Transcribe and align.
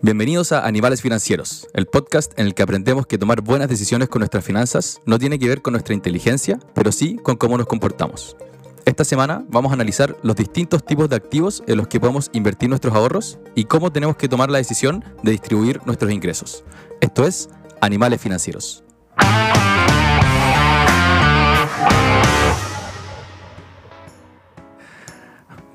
Bienvenidos 0.00 0.52
a 0.52 0.64
Animales 0.64 1.02
Financieros, 1.02 1.66
el 1.74 1.86
podcast 1.86 2.38
en 2.38 2.46
el 2.46 2.54
que 2.54 2.62
aprendemos 2.62 3.08
que 3.08 3.18
tomar 3.18 3.40
buenas 3.40 3.68
decisiones 3.68 4.08
con 4.08 4.20
nuestras 4.20 4.44
finanzas 4.44 5.00
no 5.06 5.18
tiene 5.18 5.40
que 5.40 5.48
ver 5.48 5.60
con 5.60 5.72
nuestra 5.72 5.92
inteligencia, 5.92 6.60
pero 6.72 6.92
sí 6.92 7.16
con 7.16 7.34
cómo 7.34 7.58
nos 7.58 7.66
comportamos. 7.66 8.36
Esta 8.84 9.04
semana 9.04 9.44
vamos 9.48 9.72
a 9.72 9.74
analizar 9.74 10.16
los 10.22 10.36
distintos 10.36 10.86
tipos 10.86 11.08
de 11.08 11.16
activos 11.16 11.64
en 11.66 11.78
los 11.78 11.88
que 11.88 11.98
podemos 11.98 12.30
invertir 12.32 12.68
nuestros 12.68 12.94
ahorros 12.94 13.40
y 13.56 13.64
cómo 13.64 13.90
tenemos 13.90 14.16
que 14.16 14.28
tomar 14.28 14.50
la 14.50 14.58
decisión 14.58 15.04
de 15.24 15.32
distribuir 15.32 15.80
nuestros 15.84 16.12
ingresos. 16.12 16.62
Esto 17.00 17.26
es 17.26 17.48
Animales 17.80 18.20
Financieros. 18.20 18.84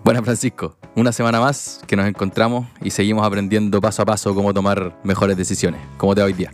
Buenas 0.04 0.26
Francisco, 0.26 0.76
una 0.96 1.14
semana 1.14 1.40
más 1.40 1.80
que 1.88 1.96
nos 1.96 2.06
encontramos 2.06 2.68
y 2.82 2.90
seguimos 2.90 3.26
aprendiendo 3.26 3.80
paso 3.80 4.02
a 4.02 4.06
paso 4.06 4.36
cómo 4.36 4.54
tomar 4.54 5.00
mejores 5.02 5.38
decisiones. 5.38 5.80
¿Cómo 5.96 6.14
te 6.14 6.20
va 6.20 6.28
hoy 6.28 6.34
día? 6.34 6.52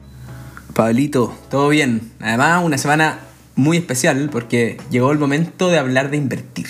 Pablito, 0.76 1.34
todo 1.50 1.70
bien. 1.70 2.12
Además, 2.20 2.64
una 2.64 2.78
semana 2.78 3.22
muy 3.56 3.78
especial 3.78 4.30
porque 4.32 4.78
llegó 4.92 5.12
el 5.12 5.18
momento 5.18 5.70
de 5.70 5.80
hablar 5.80 6.12
de 6.12 6.18
invertir. 6.18 6.68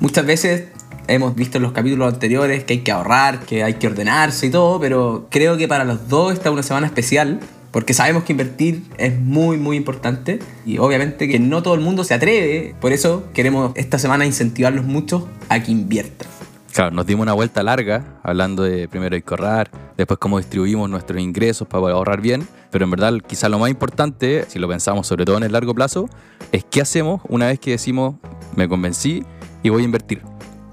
Muchas 0.00 0.26
veces 0.26 0.64
hemos 1.08 1.34
visto 1.34 1.56
en 1.56 1.62
los 1.62 1.72
capítulos 1.72 2.12
anteriores 2.12 2.62
que 2.64 2.74
hay 2.74 2.80
que 2.80 2.92
ahorrar, 2.92 3.40
que 3.46 3.64
hay 3.64 3.74
que 3.74 3.86
ordenarse 3.86 4.48
y 4.48 4.50
todo, 4.50 4.78
pero 4.78 5.28
creo 5.30 5.56
que 5.56 5.66
para 5.66 5.84
los 5.84 6.10
dos 6.10 6.34
esta 6.34 6.50
es 6.50 6.52
una 6.52 6.62
semana 6.62 6.88
especial 6.88 7.40
porque 7.72 7.94
sabemos 7.94 8.22
que 8.22 8.32
invertir 8.32 8.84
es 8.98 9.18
muy 9.18 9.56
muy 9.56 9.76
importante 9.76 10.38
y 10.64 10.78
obviamente 10.78 11.26
que 11.26 11.40
no 11.40 11.62
todo 11.62 11.74
el 11.74 11.80
mundo 11.80 12.04
se 12.04 12.14
atreve, 12.14 12.76
por 12.80 12.92
eso 12.92 13.24
queremos 13.34 13.72
esta 13.74 13.98
semana 13.98 14.24
incentivarlos 14.26 14.84
mucho 14.84 15.28
a 15.48 15.60
que 15.60 15.72
inviertan. 15.72 16.28
Claro, 16.72 16.90
nos 16.90 17.06
dimos 17.06 17.24
una 17.24 17.34
vuelta 17.34 17.62
larga 17.62 18.18
hablando 18.22 18.62
de 18.62 18.88
primero 18.88 19.16
que 19.16 19.24
ahorrar, 19.28 19.70
después 19.96 20.18
cómo 20.18 20.38
distribuimos 20.38 20.88
nuestros 20.88 21.20
ingresos 21.20 21.68
para 21.68 21.92
ahorrar 21.92 22.20
bien, 22.20 22.46
pero 22.70 22.84
en 22.84 22.90
verdad 22.90 23.14
quizá 23.26 23.48
lo 23.48 23.58
más 23.58 23.70
importante, 23.70 24.44
si 24.48 24.58
lo 24.58 24.68
pensamos 24.68 25.06
sobre 25.06 25.24
todo 25.24 25.36
en 25.36 25.42
el 25.42 25.52
largo 25.52 25.74
plazo, 25.74 26.08
es 26.50 26.64
qué 26.64 26.80
hacemos 26.80 27.20
una 27.28 27.46
vez 27.46 27.58
que 27.58 27.72
decimos 27.72 28.14
me 28.56 28.68
convencí 28.68 29.24
y 29.62 29.68
voy 29.68 29.82
a 29.82 29.84
invertir. 29.84 30.22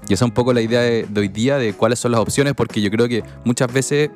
Y 0.08 0.14
esa 0.14 0.24
es 0.24 0.28
un 0.28 0.34
poco 0.34 0.52
la 0.52 0.60
idea 0.60 0.80
de, 0.80 1.06
de 1.08 1.20
hoy 1.20 1.28
día 1.28 1.56
de 1.56 1.72
cuáles 1.72 1.98
son 1.98 2.12
las 2.12 2.20
opciones, 2.20 2.54
porque 2.54 2.80
yo 2.80 2.90
creo 2.90 3.06
que 3.06 3.22
muchas 3.44 3.72
veces 3.72 4.10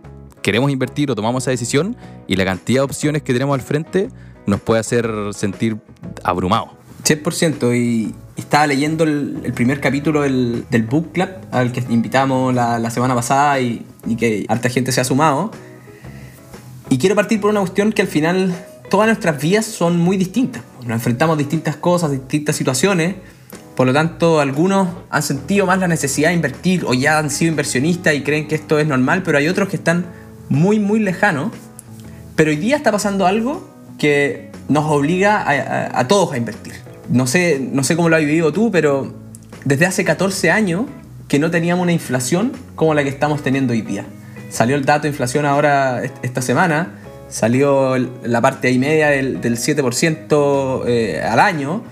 queremos 0.45 0.71
invertir 0.71 1.11
o 1.11 1.15
tomamos 1.15 1.43
esa 1.43 1.53
decisión 1.53 1.97
y 2.29 2.37
la 2.37 2.45
cantidad 2.45 2.81
de 2.81 2.85
opciones 2.85 3.23
que 3.23 3.33
tenemos 3.33 3.55
al 3.55 3.63
frente 3.63 4.11
nos 4.47 4.61
puede 4.61 4.79
hacer 4.79 5.11
sentir 5.33 5.79
abrumados. 6.23 6.69
100% 7.03 7.75
y 7.75 8.15
estaba 8.37 8.67
leyendo 8.67 9.05
el, 9.05 9.53
primer 9.55 9.81
capítulo 9.81 10.21
del, 10.21 10.87
Book 10.91 11.13
Club 11.13 11.31
al 11.51 11.73
que 11.73 11.83
invitamos 11.89 12.55
la, 12.55 12.91
semana 12.91 13.15
pasada 13.15 13.59
y, 13.59 13.87
y, 14.07 14.17
que 14.17 14.45
harta 14.49 14.69
gente 14.69 14.93
se 14.93 15.01
ha 15.01 15.05
sumado. 15.05 15.51
Y 16.91 16.99
quiero 16.99 17.15
partir 17.15 17.41
por 17.41 17.51
una 17.51 17.61
cuestión 17.61 17.91
que 17.91 18.03
al 18.03 18.09
final 18.09 18.55
todas 18.91 19.07
nuestras 19.07 19.41
vidas 19.41 19.65
son 19.65 19.99
muy 19.99 20.19
distintas. 20.19 20.63
Nos 20.83 20.97
enfrentamos 20.97 21.37
a 21.37 21.39
distintas 21.39 21.77
cosas, 21.77 22.11
distintas 22.11 22.55
situaciones. 22.55 23.15
Por 23.77 23.87
lo 23.87 23.95
tanto, 23.95 24.41
algunos 24.41 24.89
han 25.09 25.23
sentido 25.23 25.65
más 25.65 25.79
la 25.79 25.89
necesidad 25.89 26.29
de 26.29 26.35
invertir 26.35 26.85
o 26.87 26.93
ya 26.93 27.19
han 27.19 27.31
sido 27.31 27.49
inversionistas 27.49 28.15
y 28.15 28.23
creen 28.23 28.47
que 28.47 28.57
esto 28.57 28.79
es 28.79 28.87
normal, 28.87 29.23
pero 29.23 29.39
hay 29.39 29.49
otros 29.49 29.71
que 29.71 29.77
están 29.77 30.05
muy, 30.49 30.79
muy 30.79 31.01
lejano. 31.01 31.51
Pero 32.37 32.51
hoy 32.51 32.57
día 32.57 32.77
está 32.77 32.91
pasando 32.91 33.27
algo 33.27 33.69
que 33.99 34.51
nos 34.69 34.85
obliga 34.91 35.45
a, 35.99 36.09
todos 36.09 36.33
a 36.33 36.37
invertir. 36.37 36.75
No 37.09 37.27
sé, 37.27 37.61
no 37.61 37.85
sé 37.85 37.97
cómo 37.97 38.09
lo 38.09 38.17
has 38.17 38.23
vivido 38.23 38.53
tú, 38.53 38.71
pero 38.71 39.15
desde 39.65 39.87
hace 39.87 40.05
14 40.05 40.51
años 40.51 40.87
que 41.29 41.39
no 41.39 41.51
teníamos 41.51 41.83
una 41.83 41.93
inflación 41.93 42.53
como 42.75 42.95
la 42.95 43.03
que 43.03 43.09
estamos 43.09 43.43
teniendo 43.43 43.73
hoy 43.73 43.83
día. 43.83 44.05
Salió 44.51 44.77
el 44.77 44.85
dato 44.85 45.03
de 45.03 45.09
inflación 45.09 45.47
ahora 45.47 46.03
esta 46.23 46.43
semana, 46.43 46.95
salió 47.29 47.97
la 47.97 48.41
parte 48.41 48.69
ahí 48.69 48.79
media 48.79 49.09
del, 49.09 49.41
7% 49.41 50.83
eh, 50.87 51.23
al 51.23 51.41
año 51.41 51.83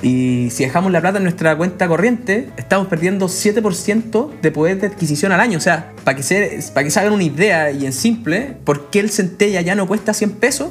y 0.00 0.48
si 0.50 0.64
dejamos 0.64 0.92
la 0.92 1.00
plata 1.00 1.18
en 1.18 1.24
nuestra 1.24 1.56
cuenta 1.56 1.88
corriente, 1.88 2.50
estamos 2.56 2.86
perdiendo 2.86 3.26
7% 3.26 4.40
de 4.40 4.50
poder 4.52 4.80
de 4.80 4.86
adquisición 4.86 5.32
al 5.32 5.40
año. 5.40 5.58
O 5.58 5.60
sea, 5.60 5.92
para 6.04 6.16
que, 6.16 6.22
se, 6.22 6.60
para 6.72 6.84
que 6.84 6.90
se 6.90 7.00
hagan 7.00 7.12
una 7.12 7.24
idea 7.24 7.70
y 7.72 7.84
en 7.84 7.92
simple, 7.92 8.56
¿por 8.64 8.90
qué 8.90 9.00
el 9.00 9.10
centella 9.10 9.60
ya 9.60 9.74
no 9.74 9.88
cuesta 9.88 10.14
100 10.14 10.32
pesos? 10.32 10.70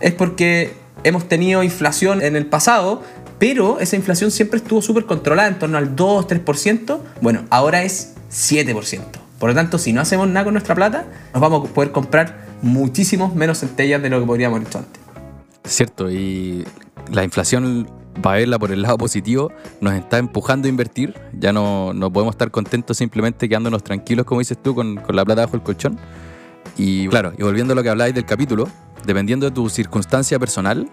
Es 0.00 0.12
porque 0.12 0.72
hemos 1.04 1.28
tenido 1.28 1.62
inflación 1.62 2.22
en 2.22 2.34
el 2.34 2.46
pasado, 2.46 3.02
pero 3.38 3.78
esa 3.78 3.94
inflación 3.94 4.32
siempre 4.32 4.58
estuvo 4.58 4.82
súper 4.82 5.04
controlada, 5.04 5.48
en 5.48 5.58
torno 5.58 5.78
al 5.78 5.94
2-3%. 5.94 6.98
Bueno, 7.20 7.44
ahora 7.50 7.84
es 7.84 8.14
7%. 8.32 9.00
Por 9.38 9.50
lo 9.50 9.54
tanto, 9.54 9.78
si 9.78 9.92
no 9.92 10.00
hacemos 10.00 10.26
nada 10.26 10.44
con 10.44 10.54
nuestra 10.54 10.74
plata, 10.74 11.04
nos 11.32 11.40
vamos 11.40 11.68
a 11.68 11.72
poder 11.72 11.92
comprar 11.92 12.46
muchísimos 12.62 13.34
menos 13.34 13.60
centellas 13.60 14.02
de 14.02 14.10
lo 14.10 14.18
que 14.18 14.26
podríamos 14.26 14.56
haber 14.56 14.68
hecho 14.68 14.78
antes. 14.78 15.02
Cierto, 15.64 16.10
y 16.10 16.64
la 17.12 17.22
inflación 17.22 17.88
para 18.22 18.38
verla 18.38 18.58
por 18.58 18.72
el 18.72 18.82
lado 18.82 18.98
positivo, 18.98 19.52
nos 19.80 19.94
está 19.94 20.18
empujando 20.18 20.66
a 20.66 20.70
invertir. 20.70 21.14
Ya 21.38 21.52
no, 21.52 21.92
no 21.92 22.12
podemos 22.12 22.34
estar 22.34 22.50
contentos 22.50 22.96
simplemente 22.96 23.48
quedándonos 23.48 23.82
tranquilos, 23.82 24.26
como 24.26 24.40
dices 24.40 24.58
tú, 24.62 24.74
con, 24.74 24.96
con 24.96 25.16
la 25.16 25.24
plata 25.24 25.42
bajo 25.42 25.56
el 25.56 25.62
colchón. 25.62 25.98
Y 26.76 27.08
claro, 27.08 27.32
y 27.36 27.42
volviendo 27.42 27.72
a 27.72 27.76
lo 27.76 27.82
que 27.82 27.88
habláis 27.88 28.14
del 28.14 28.26
capítulo, 28.26 28.68
dependiendo 29.04 29.46
de 29.46 29.52
tu 29.52 29.68
circunstancia 29.68 30.38
personal, 30.38 30.90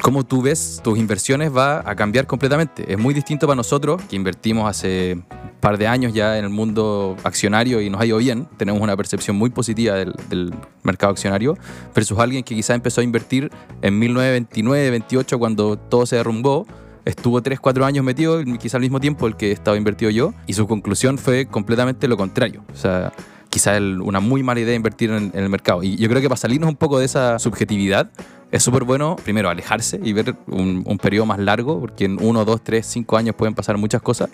cómo 0.00 0.24
tú 0.24 0.42
ves 0.42 0.80
tus 0.82 0.98
inversiones 0.98 1.54
va 1.54 1.82
a 1.84 1.94
cambiar 1.94 2.26
completamente. 2.26 2.92
Es 2.92 2.98
muy 2.98 3.14
distinto 3.14 3.46
para 3.46 3.56
nosotros, 3.56 4.02
que 4.08 4.16
invertimos 4.16 4.68
hace 4.68 5.22
par 5.60 5.78
de 5.78 5.86
años 5.86 6.12
ya 6.12 6.38
en 6.38 6.44
el 6.44 6.50
mundo 6.50 7.16
accionario 7.22 7.80
y 7.80 7.90
nos 7.90 8.00
ha 8.00 8.06
ido 8.06 8.18
bien, 8.18 8.48
tenemos 8.56 8.80
una 8.80 8.96
percepción 8.96 9.36
muy 9.36 9.50
positiva 9.50 9.94
del, 9.96 10.54
mercado 10.82 11.12
accionario, 11.12 11.56
versus 11.94 12.18
alguien 12.18 12.42
que 12.42 12.54
quizá 12.54 12.74
empezó 12.74 13.02
a 13.02 13.04
invertir 13.04 13.50
en 13.82 13.98
1929, 13.98 14.90
28, 14.90 15.38
cuando 15.38 15.76
todo 15.76 16.06
se 16.06 16.16
derrumbó, 16.16 16.66
estuvo 17.04 17.42
3, 17.42 17.60
4 17.60 17.84
años 17.84 18.04
metido, 18.04 18.42
quizá 18.58 18.78
al 18.78 18.82
mismo 18.82 18.98
tiempo 18.98 19.26
el 19.26 19.36
que 19.36 19.52
estaba 19.52 19.76
invertido 19.76 20.10
yo, 20.10 20.32
y 20.46 20.54
su 20.54 20.66
conclusión 20.66 21.18
fue 21.18 21.46
completamente 21.46 22.08
lo 22.08 22.16
contrario. 22.16 22.64
O 22.72 22.76
sea, 22.76 23.12
quizá 23.50 23.78
una 23.78 24.20
muy 24.20 24.42
mala 24.42 24.60
idea 24.60 24.74
invertir 24.74 25.10
en, 25.10 25.32
el 25.34 25.48
mercado. 25.48 25.82
Y 25.82 25.96
yo 25.96 26.08
creo 26.08 26.22
que 26.22 26.28
para 26.28 26.38
salirnos 26.38 26.70
un 26.70 26.76
poco 26.76 26.98
de 26.98 27.04
esa 27.04 27.38
subjetividad, 27.38 28.10
es 28.50 28.62
súper 28.62 28.84
bueno, 28.84 29.16
primero, 29.22 29.48
alejarse 29.48 30.00
y 30.02 30.12
ver 30.12 30.34
un, 30.46 30.82
un, 30.86 30.98
periodo 30.98 31.26
más 31.26 31.38
largo, 31.38 31.78
porque 31.78 32.06
en 32.06 32.18
uno, 32.20 32.44
dos, 32.44 32.62
tres, 32.64 32.86
cinco 32.86 33.16
años 33.16 33.34
pueden 33.36 33.54
pasar 33.54 33.76
muchas 33.76 34.02
cosas. 34.02 34.30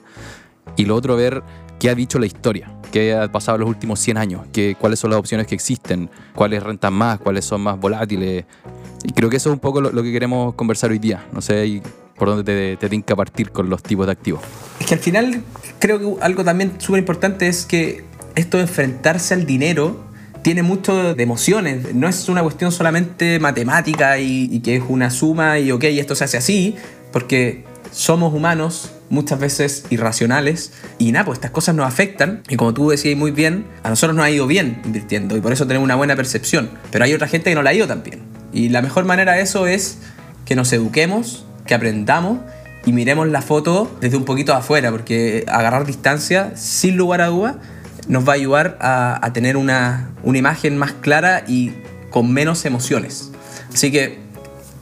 Y 0.76 0.84
lo 0.84 0.94
otro, 0.94 1.16
ver 1.16 1.42
qué 1.78 1.90
ha 1.90 1.94
dicho 1.94 2.18
la 2.18 2.26
historia, 2.26 2.70
qué 2.90 3.14
ha 3.14 3.30
pasado 3.30 3.56
en 3.56 3.60
los 3.60 3.70
últimos 3.70 4.00
100 4.00 4.18
años, 4.18 4.42
qué, 4.52 4.76
cuáles 4.78 4.98
son 4.98 5.10
las 5.10 5.20
opciones 5.20 5.46
que 5.46 5.54
existen, 5.54 6.10
cuáles 6.34 6.62
rentan 6.62 6.94
más, 6.94 7.18
cuáles 7.20 7.44
son 7.44 7.60
más 7.60 7.78
volátiles. 7.78 8.44
Y 9.04 9.12
creo 9.12 9.30
que 9.30 9.36
eso 9.36 9.50
es 9.50 9.54
un 9.54 9.60
poco 9.60 9.80
lo, 9.80 10.02
que 10.02 10.12
queremos 10.12 10.54
conversar 10.54 10.90
hoy 10.90 10.98
día. 10.98 11.24
No 11.32 11.40
sé 11.40 11.82
por 12.16 12.28
dónde 12.28 12.76
te, 12.76 12.88
te 12.88 13.02
que 13.02 13.16
partir 13.16 13.50
con 13.50 13.68
los 13.68 13.82
tipos 13.82 14.06
de 14.06 14.12
activos. 14.12 14.40
Es 14.80 14.86
que 14.86 14.94
al 14.94 15.00
final 15.00 15.42
creo 15.78 15.98
que 15.98 16.24
algo 16.24 16.44
también 16.44 16.80
súper 16.80 17.00
importante 17.00 17.46
es 17.46 17.66
que 17.66 18.04
esto 18.34 18.56
de 18.56 18.64
enfrentarse 18.64 19.34
al 19.34 19.46
dinero 19.46 20.06
tiene 20.46 20.62
mucho 20.62 21.14
de 21.14 21.22
emociones. 21.22 21.92
No 21.92 22.08
es 22.08 22.28
una 22.28 22.40
cuestión 22.42 22.70
solamente 22.70 23.40
matemática 23.40 24.18
y, 24.20 24.60
que 24.60 24.76
es 24.76 24.82
una 24.88 25.10
suma 25.10 25.58
y 25.58 25.72
ok, 25.72 25.82
esto 25.84 26.14
se 26.14 26.22
hace 26.22 26.36
así, 26.36 26.76
porque 27.12 27.64
somos 27.90 28.32
humanos, 28.32 28.92
muchas 29.08 29.38
veces 29.38 29.84
irracionales, 29.90 30.72
y 30.98 31.12
nada, 31.12 31.24
pues 31.24 31.36
estas 31.36 31.50
cosas 31.50 31.74
nos 31.74 31.86
afectan, 31.86 32.42
y 32.48 32.56
como 32.56 32.74
tú 32.74 32.90
decías 32.90 33.16
muy 33.16 33.30
bien, 33.30 33.66
a 33.82 33.88
nosotros 33.88 34.16
nos 34.16 34.24
ha 34.24 34.30
ido 34.30 34.46
bien 34.46 34.80
invirtiendo, 34.84 35.36
y 35.36 35.40
por 35.40 35.52
eso 35.52 35.66
tenemos 35.66 35.84
una 35.84 35.94
buena 35.94 36.16
percepción, 36.16 36.70
pero 36.90 37.04
hay 37.04 37.14
otra 37.14 37.28
gente 37.28 37.50
que 37.50 37.54
no 37.54 37.62
la 37.62 37.70
ha 37.70 37.74
ido 37.74 37.86
tan 37.86 38.02
bien. 38.02 38.22
Y 38.52 38.68
la 38.68 38.82
mejor 38.82 39.04
manera 39.04 39.34
de 39.34 39.42
eso 39.42 39.66
es 39.66 39.98
que 40.44 40.56
nos 40.56 40.72
eduquemos, 40.72 41.44
que 41.66 41.74
aprendamos, 41.74 42.38
y 42.84 42.92
miremos 42.92 43.28
la 43.28 43.42
foto 43.42 43.96
desde 44.00 44.16
un 44.16 44.24
poquito 44.24 44.54
afuera, 44.54 44.90
porque 44.90 45.44
agarrar 45.48 45.84
distancia, 45.86 46.52
sin 46.56 46.96
lugar 46.96 47.20
a 47.20 47.26
duda, 47.26 47.58
nos 48.08 48.26
va 48.26 48.32
a 48.32 48.36
ayudar 48.36 48.78
a, 48.80 49.30
tener 49.32 49.56
una, 49.56 50.10
imagen 50.24 50.78
más 50.78 50.92
clara 50.92 51.44
y 51.46 51.72
con 52.10 52.32
menos 52.32 52.64
emociones. 52.64 53.32
Así 53.72 53.90
que 53.90 54.18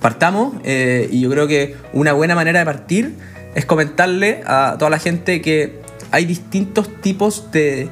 partamos 0.00 0.55
eh, 0.65 1.09
y 1.11 1.20
yo 1.20 1.31
creo 1.31 1.47
que 1.47 1.77
una 1.93 2.12
buena 2.12 2.35
manera 2.35 2.59
de 2.59 2.67
partir 2.67 3.15
es 3.55 3.67
comentarle 3.67 4.43
a 4.47 4.77
toda 4.79 4.91
la 4.91 4.99
gente 4.99 5.41
que 5.41 5.81
hay 6.11 6.25
distintos 6.25 6.89
tipos 7.01 7.51
de, 7.53 7.89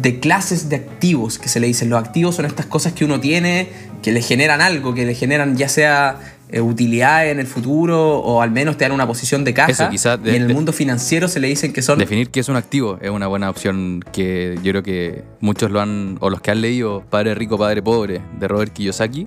de 0.00 0.20
clases 0.20 0.68
de 0.68 0.76
activos 0.76 1.38
que 1.38 1.48
se 1.48 1.60
le 1.60 1.66
dicen. 1.66 1.90
Los 1.90 1.98
activos 1.98 2.36
son 2.36 2.44
estas 2.44 2.66
cosas 2.66 2.92
que 2.92 3.04
uno 3.04 3.20
tiene, 3.20 3.68
que 4.02 4.12
le 4.12 4.22
generan 4.22 4.60
algo, 4.60 4.94
que 4.94 5.04
le 5.04 5.14
generan 5.14 5.56
ya 5.56 5.68
sea 5.68 6.18
eh, 6.50 6.62
utilidad 6.62 7.28
en 7.28 7.40
el 7.40 7.46
futuro 7.46 8.20
o 8.20 8.40
al 8.40 8.50
menos 8.50 8.78
te 8.78 8.84
dan 8.84 8.92
una 8.92 9.06
posición 9.06 9.44
de 9.44 9.52
caja. 9.52 9.90
y 9.92 10.28
en 10.28 10.42
el 10.42 10.54
mundo 10.54 10.72
financiero 10.72 11.28
se 11.28 11.40
le 11.40 11.48
dicen 11.48 11.74
que 11.74 11.82
son... 11.82 11.98
Definir 11.98 12.30
qué 12.30 12.40
es 12.40 12.48
un 12.48 12.56
activo 12.56 12.98
es 13.02 13.10
una 13.10 13.26
buena 13.26 13.50
opción 13.50 14.02
que 14.12 14.58
yo 14.62 14.72
creo 14.72 14.82
que 14.82 15.24
muchos 15.40 15.70
lo 15.70 15.80
han, 15.80 16.16
o 16.20 16.30
los 16.30 16.40
que 16.40 16.50
han 16.50 16.62
leído 16.62 17.04
Padre 17.10 17.34
Rico, 17.34 17.58
Padre 17.58 17.82
Pobre 17.82 18.22
de 18.38 18.48
Robert 18.48 18.72
Kiyosaki, 18.72 19.26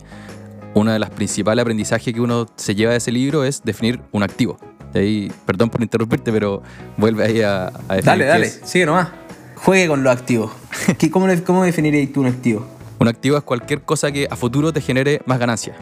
uno 0.74 0.94
de 0.94 1.00
los 1.00 1.10
principales 1.12 1.62
aprendizajes 1.62 2.12
que 2.12 2.22
uno 2.22 2.48
se 2.56 2.74
lleva 2.74 2.94
de 2.94 2.98
ese 2.98 3.12
libro 3.12 3.44
es 3.44 3.62
definir 3.64 4.00
un 4.12 4.24
activo. 4.24 4.58
Ahí, 4.94 5.32
perdón 5.46 5.70
por 5.70 5.82
interrumpirte, 5.82 6.32
pero 6.32 6.62
vuelve 6.98 7.26
ahí 7.26 7.42
a, 7.42 7.68
a 7.68 7.96
definir. 7.96 8.04
Dale, 8.04 8.26
dale, 8.26 8.50
sigue 8.50 8.86
nomás. 8.86 9.10
Juegue 9.56 9.88
con 9.88 10.04
los 10.04 10.12
activos. 10.12 10.52
¿Cómo, 11.12 11.28
¿Cómo 11.46 11.64
definirías 11.64 12.12
tú 12.12 12.22
un 12.22 12.28
activo? 12.28 12.66
Un 13.00 13.08
activo 13.08 13.38
es 13.38 13.44
cualquier 13.44 13.82
cosa 13.82 14.12
que 14.12 14.28
a 14.30 14.36
futuro 14.36 14.74
te 14.74 14.82
genere 14.82 15.22
más 15.26 15.40
ganancia. 15.40 15.76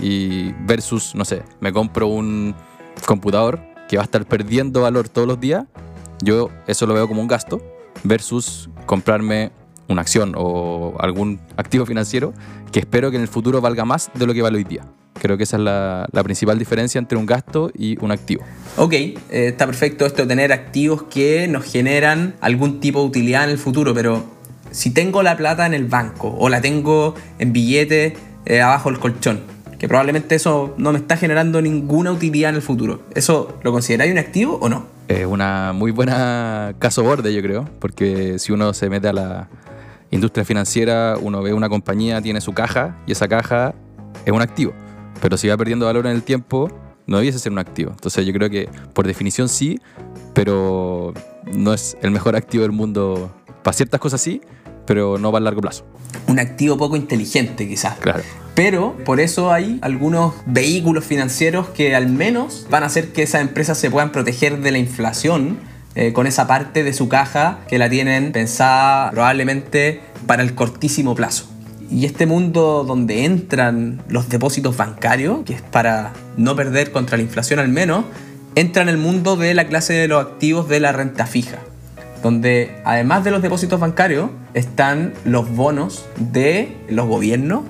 Y 0.00 0.52
versus, 0.66 1.14
no 1.14 1.24
sé, 1.24 1.42
me 1.60 1.72
compro 1.72 2.08
un 2.08 2.54
computador 3.06 3.60
que 3.88 3.96
va 3.96 4.02
a 4.02 4.04
estar 4.04 4.24
perdiendo 4.26 4.82
valor 4.82 5.08
todos 5.08 5.26
los 5.26 5.40
días, 5.40 5.64
yo 6.22 6.50
eso 6.66 6.86
lo 6.86 6.94
veo 6.94 7.08
como 7.08 7.22
un 7.22 7.28
gasto, 7.28 7.60
versus 8.04 8.68
comprarme 8.86 9.50
una 9.88 10.02
acción 10.02 10.34
o 10.36 10.94
algún 11.00 11.40
activo 11.56 11.86
financiero 11.86 12.34
que 12.70 12.80
espero 12.80 13.10
que 13.10 13.16
en 13.16 13.22
el 13.22 13.28
futuro 13.28 13.60
valga 13.60 13.84
más 13.84 14.10
de 14.14 14.26
lo 14.26 14.34
que 14.34 14.42
vale 14.42 14.58
hoy 14.58 14.64
día. 14.64 14.84
Creo 15.20 15.36
que 15.36 15.44
esa 15.44 15.56
es 15.56 15.62
la, 15.62 16.22
principal 16.22 16.58
diferencia 16.58 16.98
entre 16.98 17.16
un 17.18 17.26
gasto 17.26 17.70
y 17.76 18.02
un 18.02 18.10
activo. 18.10 18.42
Ok, 18.76 18.92
eh, 18.92 19.16
está 19.30 19.66
perfecto 19.66 20.06
esto 20.06 20.22
de 20.22 20.28
tener 20.28 20.52
activos 20.52 21.04
que 21.04 21.48
nos 21.48 21.64
generan 21.64 22.34
algún 22.40 22.80
tipo 22.80 23.00
de 23.00 23.06
utilidad 23.06 23.44
en 23.44 23.50
el 23.50 23.58
futuro, 23.58 23.94
pero 23.94 24.24
si 24.70 24.90
tengo 24.90 25.22
la 25.22 25.36
plata 25.36 25.66
en 25.66 25.74
el 25.74 25.86
banco 25.86 26.34
o 26.38 26.48
la 26.48 26.60
tengo 26.60 27.14
en 27.38 27.52
billete 27.52 28.16
eh, 28.46 28.60
abajo 28.60 28.90
del 28.90 28.98
colchón, 28.98 29.40
que 29.78 29.88
probablemente 29.88 30.34
eso 30.34 30.74
no 30.76 30.92
me 30.92 30.98
está 30.98 31.16
generando 31.16 31.62
ninguna 31.62 32.12
utilidad 32.12 32.50
en 32.50 32.56
el 32.56 32.62
futuro, 32.62 33.02
¿eso 33.14 33.58
lo 33.62 33.72
consideráis 33.72 34.12
un 34.12 34.18
activo 34.18 34.58
o 34.60 34.68
no? 34.68 34.86
Es 35.08 35.24
una 35.24 35.72
muy 35.72 35.90
buena 35.90 36.74
caso 36.78 37.02
borde, 37.02 37.32
yo 37.32 37.40
creo, 37.42 37.68
porque 37.78 38.38
si 38.38 38.52
uno 38.52 38.74
se 38.74 38.90
mete 38.90 39.08
a 39.08 39.12
la 39.12 39.48
industria 40.10 40.44
financiera, 40.44 41.16
uno 41.20 41.42
ve 41.42 41.54
una 41.54 41.68
compañía, 41.68 42.20
tiene 42.20 42.40
su 42.40 42.52
caja 42.52 42.98
y 43.06 43.12
esa 43.12 43.28
caja 43.28 43.74
es 44.24 44.32
un 44.32 44.42
activo. 44.42 44.74
Pero 45.20 45.36
si 45.36 45.48
va 45.48 45.56
perdiendo 45.56 45.86
valor 45.86 46.06
en 46.06 46.12
el 46.12 46.22
tiempo, 46.22 46.70
no 47.06 47.18
debiese 47.18 47.38
ser 47.38 47.52
un 47.52 47.58
activo. 47.58 47.90
Entonces 47.90 48.24
yo 48.24 48.32
creo 48.32 48.50
que 48.50 48.68
por 48.92 49.06
definición 49.06 49.48
sí, 49.48 49.80
pero 50.34 51.14
no 51.52 51.72
es 51.72 51.96
el 52.02 52.10
mejor 52.10 52.36
activo 52.36 52.62
del 52.62 52.72
mundo. 52.72 53.34
Para 53.62 53.74
ciertas 53.74 54.00
cosas 54.00 54.20
sí, 54.20 54.40
pero 54.86 55.18
no 55.18 55.30
para 55.30 55.38
el 55.38 55.44
largo 55.44 55.60
plazo. 55.60 55.84
Un 56.26 56.38
activo 56.38 56.76
poco 56.76 56.96
inteligente 56.96 57.66
quizás. 57.66 57.98
Claro. 57.98 58.22
Pero 58.54 58.96
por 59.04 59.20
eso 59.20 59.52
hay 59.52 59.78
algunos 59.82 60.34
vehículos 60.46 61.04
financieros 61.04 61.68
que 61.68 61.94
al 61.94 62.08
menos 62.08 62.66
van 62.70 62.82
a 62.82 62.86
hacer 62.86 63.12
que 63.12 63.22
esas 63.22 63.40
empresas 63.40 63.78
se 63.78 63.90
puedan 63.90 64.10
proteger 64.10 64.60
de 64.60 64.72
la 64.72 64.78
inflación 64.78 65.58
eh, 65.94 66.12
con 66.12 66.26
esa 66.26 66.46
parte 66.46 66.82
de 66.84 66.92
su 66.92 67.08
caja 67.08 67.60
que 67.68 67.78
la 67.78 67.88
tienen 67.88 68.32
pensada 68.32 69.10
probablemente 69.10 70.00
para 70.26 70.42
el 70.42 70.54
cortísimo 70.54 71.14
plazo. 71.14 71.48
Y 71.90 72.04
este 72.04 72.26
mundo 72.26 72.84
donde 72.86 73.24
entran 73.24 74.02
los 74.08 74.28
depósitos 74.28 74.76
bancarios, 74.76 75.44
que 75.44 75.54
es 75.54 75.62
para 75.62 76.12
no 76.36 76.54
perder 76.54 76.92
contra 76.92 77.16
la 77.16 77.22
inflación 77.22 77.58
al 77.60 77.68
menos, 77.68 78.04
entra 78.54 78.82
en 78.82 78.88
el 78.88 78.98
mundo 78.98 79.36
de 79.36 79.54
la 79.54 79.68
clase 79.68 79.94
de 79.94 80.08
los 80.08 80.24
activos 80.24 80.68
de 80.68 80.80
la 80.80 80.92
renta 80.92 81.26
fija, 81.26 81.58
donde 82.22 82.80
además 82.84 83.24
de 83.24 83.30
los 83.30 83.40
depósitos 83.40 83.80
bancarios 83.80 84.30
están 84.52 85.14
los 85.24 85.50
bonos 85.54 86.04
de 86.18 86.76
los 86.88 87.06
gobiernos 87.06 87.64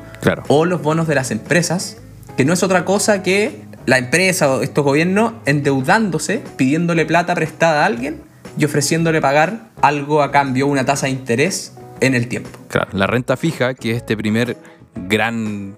o 0.49 0.65
los 0.65 0.83
bonos 0.83 1.07
de 1.07 1.15
las 1.15 1.31
empresas, 1.31 1.99
que 2.37 2.45
no 2.45 2.53
es 2.53 2.63
otra 2.63 2.85
cosa 2.85 3.23
que 3.23 3.63
la 3.87 3.99
empresa 3.99 4.53
o 4.53 4.63
estos 4.63 4.85
gobiernos 4.85 5.35
endeudándose, 5.47 6.43
pidiéndole 6.57 7.07
plata 7.07 7.35
prestada 7.35 7.83
a 7.85 7.87
alguien 7.87 8.23
y 8.59 8.65
ofreciéndole 8.65 9.21
pagar 9.21 9.71
algo 9.81 10.23
a 10.23 10.33
cambio, 10.33 10.67
una 10.67 10.85
tasa 10.85 11.07
de 11.07 11.13
interés 11.13 11.78
en 12.01 12.15
el 12.15 12.29
tiempo. 12.29 12.51
Claro, 12.69 12.91
la 12.93 13.07
renta 13.07 13.37
fija, 13.37 13.75
que 13.75 13.93
es 13.93 13.97
este 13.99 14.17
primer 14.17 14.57
gran 14.95 15.77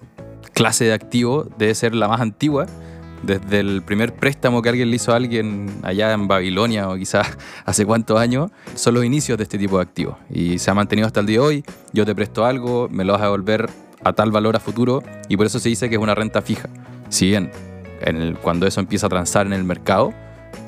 clase 0.53 0.85
de 0.85 0.93
activo, 0.93 1.49
debe 1.59 1.75
ser 1.75 1.95
la 1.95 2.09
más 2.09 2.21
antigua. 2.21 2.67
Desde 3.23 3.61
el 3.61 3.83
primer 3.83 4.15
préstamo 4.15 4.63
que 4.63 4.71
alguien 4.71 4.89
le 4.89 4.97
hizo 4.97 5.13
a 5.13 5.17
alguien 5.17 5.71
allá 5.83 6.13
en 6.13 6.27
Babilonia 6.27 6.89
o 6.89 6.97
quizás 6.97 7.37
hace 7.67 7.85
cuántos 7.85 8.19
años, 8.19 8.51
son 8.75 8.95
los 8.95 9.05
inicios 9.05 9.37
de 9.37 9.45
este 9.45 9.59
tipo 9.59 9.77
de 9.77 9.83
activos. 9.83 10.17
Y 10.31 10.59
se 10.59 10.71
ha 10.71 10.75
mantenido 10.75 11.07
hasta 11.07 11.21
el 11.21 11.27
día 11.27 11.41
de 11.41 11.45
hoy. 11.45 11.65
Yo 11.93 12.07
te 12.07 12.15
presto 12.15 12.45
algo, 12.45 12.89
me 12.91 13.05
lo 13.05 13.13
vas 13.13 13.23
a 13.23 13.27
devolver 13.27 13.69
a 14.03 14.13
tal 14.15 14.31
valor 14.31 14.57
a 14.57 14.61
futuro 14.61 15.03
y 15.29 15.37
por 15.37 15.47
eso 15.47 15.59
se 15.59 15.69
dice 15.69 15.91
que 15.91 15.97
es 15.97 16.01
una 16.01 16.15
renta 16.15 16.41
fija. 16.41 16.69
Si 17.11 17.29
bien 17.29 17.51
cuando 18.43 18.67
eso 18.67 18.81
empieza 18.81 19.07
a 19.07 19.11
transar 19.11 19.47
en 19.47 19.53
el 19.53 19.65
mercado, 19.65 20.13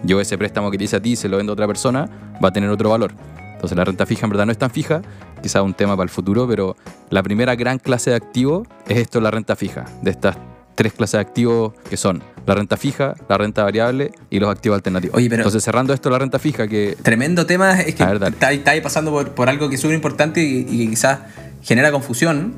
yo 0.05 0.21
ese 0.21 0.37
préstamo 0.37 0.71
que 0.71 0.79
te 0.79 0.85
hice 0.85 0.97
a 0.97 1.01
ti 1.01 1.17
se 1.17 1.29
lo 1.29 1.37
vendo 1.37 1.53
a 1.53 1.55
otra 1.55 1.67
persona, 1.67 2.09
va 2.43 2.49
a 2.49 2.53
tener 2.53 2.71
otro 2.71 2.91
valor. 2.91 3.13
Entonces 3.63 3.79
la 3.79 3.85
renta 3.85 4.07
fija 4.07 4.27
en 4.27 4.31
verdad 4.31 4.47
no 4.47 4.51
es 4.51 4.59
tan 4.59 4.73
fija, 4.73 5.03
quizá 5.41 5.63
un 5.63 5.73
tema 5.73 5.97
para 5.97 6.03
el 6.03 6.11
futuro, 6.11 6.49
pero 6.49 6.77
la 7.11 7.23
primera 7.23 7.55
gran 7.55 7.79
clase 7.79 8.11
de 8.11 8.17
activo 8.17 8.67
es 8.89 8.99
esto, 8.99 9.21
la 9.21 9.31
renta 9.31 9.55
fija, 9.55 9.85
de 10.03 10.11
estas 10.11 10.37
tres 10.75 10.93
clases 10.93 11.13
de 11.13 11.21
activos 11.21 11.73
que 11.89 11.97
son 11.97 12.25
la 12.45 12.57
renta 12.57 12.77
fija, 12.77 13.15
la 13.29 13.39
renta 13.39 13.63
variable 13.63 14.11
y 14.31 14.41
los 14.41 14.51
activos 14.51 14.75
alternativos. 14.79 15.17
Oye, 15.17 15.31
pero 15.31 15.43
Entonces, 15.43 15.63
cerrando 15.63 15.95
esto, 15.95 16.11
la 16.11 16.19
renta 16.19 16.41
fija 16.41 16.67
que... 16.67 16.97
Tremendo 17.05 17.47
tema, 17.47 17.81
es 17.81 17.95
que 17.95 18.03
está, 18.03 18.73
ahí 18.73 18.81
pasando 18.81 19.13
por, 19.33 19.49
algo 19.49 19.69
que 19.69 19.77
es 19.77 19.81
súper 19.81 19.95
importante 19.95 20.43
y, 20.43 20.67
y, 20.69 20.85
que 20.85 20.91
quizás 20.91 21.21
genera 21.63 21.93
confusión, 21.93 22.55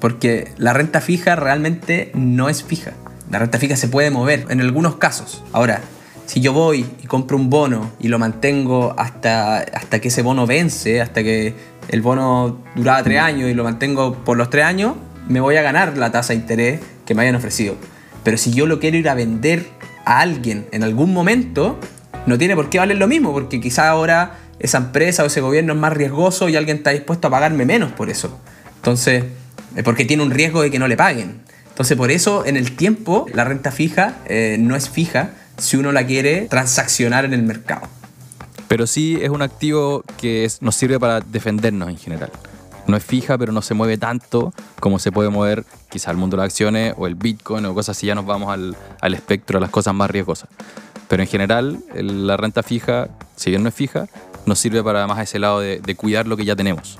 porque 0.00 0.50
la 0.58 0.72
renta 0.72 1.00
fija 1.00 1.36
realmente 1.36 2.10
no 2.14 2.48
es 2.48 2.64
fija. 2.64 2.94
La 3.30 3.38
renta 3.38 3.58
fija 3.58 3.76
se 3.76 3.86
puede 3.86 4.10
mover 4.10 4.46
en 4.48 4.60
algunos 4.60 4.96
casos. 4.96 5.44
Ahora, 5.52 5.82
si 6.28 6.42
yo 6.42 6.52
voy 6.52 6.84
y 7.02 7.06
compro 7.06 7.38
un 7.38 7.48
bono 7.48 7.90
y 7.98 8.08
lo 8.08 8.18
mantengo 8.18 8.94
hasta, 8.98 9.60
hasta 9.60 9.98
que 9.98 10.08
ese 10.08 10.20
bono 10.20 10.46
vence, 10.46 11.00
hasta 11.00 11.22
que 11.22 11.54
el 11.88 12.02
bono 12.02 12.58
duraba 12.76 13.02
tres 13.02 13.18
años 13.18 13.50
y 13.50 13.54
lo 13.54 13.64
mantengo 13.64 14.12
por 14.12 14.36
los 14.36 14.50
tres 14.50 14.66
años, 14.66 14.94
me 15.26 15.40
voy 15.40 15.56
a 15.56 15.62
ganar 15.62 15.96
la 15.96 16.12
tasa 16.12 16.34
de 16.34 16.40
interés 16.40 16.80
que 17.06 17.14
me 17.14 17.22
hayan 17.22 17.34
ofrecido. 17.34 17.76
Pero 18.24 18.36
si 18.36 18.52
yo 18.52 18.66
lo 18.66 18.78
quiero 18.78 18.98
ir 18.98 19.08
a 19.08 19.14
vender 19.14 19.68
a 20.04 20.20
alguien 20.20 20.66
en 20.70 20.82
algún 20.82 21.14
momento, 21.14 21.78
no 22.26 22.36
tiene 22.36 22.54
por 22.54 22.68
qué 22.68 22.78
valer 22.78 22.98
lo 22.98 23.08
mismo, 23.08 23.32
porque 23.32 23.58
quizá 23.58 23.88
ahora 23.88 24.38
esa 24.58 24.76
empresa 24.76 25.22
o 25.22 25.26
ese 25.28 25.40
gobierno 25.40 25.72
es 25.72 25.78
más 25.78 25.94
riesgoso 25.94 26.50
y 26.50 26.56
alguien 26.56 26.76
está 26.76 26.90
dispuesto 26.90 27.28
a 27.28 27.30
pagarme 27.30 27.64
menos 27.64 27.92
por 27.92 28.10
eso. 28.10 28.38
Entonces, 28.76 29.24
es 29.74 29.82
porque 29.82 30.04
tiene 30.04 30.22
un 30.22 30.30
riesgo 30.30 30.60
de 30.60 30.70
que 30.70 30.78
no 30.78 30.88
le 30.88 30.96
paguen. 30.98 31.40
Entonces, 31.70 31.96
por 31.96 32.10
eso 32.10 32.44
en 32.44 32.58
el 32.58 32.76
tiempo 32.76 33.24
la 33.32 33.44
renta 33.44 33.70
fija 33.70 34.16
eh, 34.26 34.58
no 34.60 34.76
es 34.76 34.90
fija 34.90 35.30
si 35.58 35.76
uno 35.76 35.92
la 35.92 36.06
quiere 36.06 36.46
transaccionar 36.48 37.24
en 37.24 37.34
el 37.34 37.42
mercado. 37.42 37.82
Pero 38.68 38.86
sí 38.86 39.18
es 39.20 39.30
un 39.30 39.42
activo 39.42 40.04
que 40.18 40.50
nos 40.60 40.74
sirve 40.74 40.98
para 41.00 41.20
defendernos 41.20 41.88
en 41.88 41.96
general. 41.96 42.30
No 42.86 42.96
es 42.96 43.04
fija, 43.04 43.36
pero 43.36 43.52
no 43.52 43.60
se 43.60 43.74
mueve 43.74 43.98
tanto 43.98 44.52
como 44.80 44.98
se 44.98 45.12
puede 45.12 45.28
mover 45.30 45.64
quizá 45.90 46.10
el 46.10 46.16
mundo 46.16 46.36
de 46.36 46.42
las 46.42 46.52
acciones 46.52 46.94
o 46.96 47.06
el 47.06 47.14
Bitcoin 47.14 47.64
o 47.66 47.74
cosas 47.74 47.96
así. 47.96 48.06
Ya 48.06 48.14
nos 48.14 48.26
vamos 48.26 48.50
al, 48.50 49.14
espectro, 49.14 49.58
a 49.58 49.60
las 49.60 49.70
cosas 49.70 49.94
más 49.94 50.10
riesgosas. 50.10 50.48
Pero 51.08 51.22
en 51.22 51.28
general, 51.28 51.78
la 51.94 52.36
renta 52.36 52.62
fija, 52.62 53.08
si 53.36 53.50
bien 53.50 53.62
no 53.62 53.70
es 53.70 53.74
fija, 53.74 54.06
nos 54.46 54.58
sirve 54.58 54.82
para 54.82 55.06
más 55.06 55.18
ese 55.20 55.38
lado 55.38 55.60
de, 55.60 55.94
cuidar 55.96 56.26
lo 56.26 56.36
que 56.36 56.44
ya 56.44 56.56
tenemos. 56.56 56.98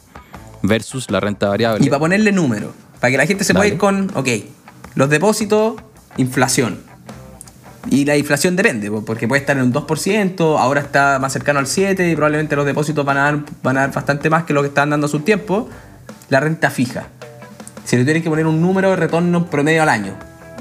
Versus 0.62 1.10
la 1.10 1.20
renta 1.20 1.48
variable. 1.48 1.84
Y 1.84 1.88
para 1.88 2.00
ponerle 2.00 2.32
número, 2.32 2.72
para 3.00 3.10
que 3.10 3.16
la 3.16 3.26
gente 3.26 3.44
se 3.44 3.54
pueda 3.54 3.66
ir 3.66 3.78
con, 3.78 4.10
ok, 4.14 4.28
los 4.94 5.08
depósitos, 5.08 5.76
inflación. 6.16 6.87
Y 7.90 8.04
la 8.04 8.16
inflación 8.16 8.54
depende, 8.54 8.90
porque 8.90 9.26
puede 9.26 9.40
estar 9.40 9.56
en 9.56 9.64
un 9.64 9.72
2%, 9.72 10.58
ahora 10.58 10.80
está 10.80 11.18
más 11.18 11.32
cercano 11.32 11.58
al 11.58 11.66
7% 11.66 12.12
y 12.12 12.14
probablemente 12.14 12.54
los 12.54 12.66
depósitos 12.66 13.04
van 13.04 13.16
a 13.16 13.22
dar, 13.22 13.38
van 13.62 13.78
a 13.78 13.80
dar 13.80 13.92
bastante 13.92 14.28
más 14.28 14.44
que 14.44 14.52
lo 14.52 14.60
que 14.60 14.68
estaban 14.68 14.90
dando 14.90 15.06
a 15.06 15.10
su 15.10 15.20
tiempo. 15.20 15.68
La 16.28 16.40
renta 16.40 16.70
fija. 16.70 17.06
Si 17.84 17.96
le 17.96 18.04
tienes 18.04 18.22
que 18.22 18.28
poner 18.28 18.46
un 18.46 18.60
número 18.60 18.90
de 18.90 18.96
retorno 18.96 19.46
promedio 19.46 19.82
al 19.82 19.88
año. 19.88 20.12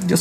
Yo, 0.07 0.15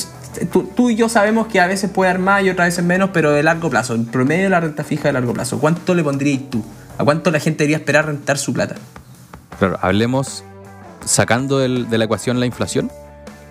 tú, 0.74 0.90
y 0.90 0.96
yo 0.96 1.08
sabemos 1.08 1.46
que 1.46 1.60
a 1.60 1.68
veces 1.68 1.90
puede 1.90 2.10
dar 2.10 2.18
más 2.18 2.42
y 2.42 2.50
otras 2.50 2.68
veces 2.68 2.84
menos, 2.84 3.10
pero 3.12 3.30
de 3.30 3.44
largo 3.44 3.70
plazo. 3.70 3.94
En 3.94 4.06
promedio 4.06 4.44
de 4.44 4.50
la 4.50 4.58
renta 4.58 4.82
fija 4.82 5.04
de 5.04 5.12
largo 5.12 5.32
plazo. 5.32 5.60
¿Cuánto 5.60 5.94
le 5.94 6.02
pondrías 6.02 6.50
tú? 6.50 6.64
¿A 6.98 7.04
cuánto 7.04 7.30
la 7.30 7.38
gente 7.38 7.58
debería 7.58 7.76
esperar 7.76 8.06
rentar 8.06 8.38
su 8.38 8.52
plata? 8.52 8.74
Claro, 9.60 9.78
hablemos 9.80 10.42
sacando 11.04 11.60
de 11.60 11.98
la 11.98 12.04
ecuación 12.04 12.40
la 12.40 12.46
inflación, 12.46 12.90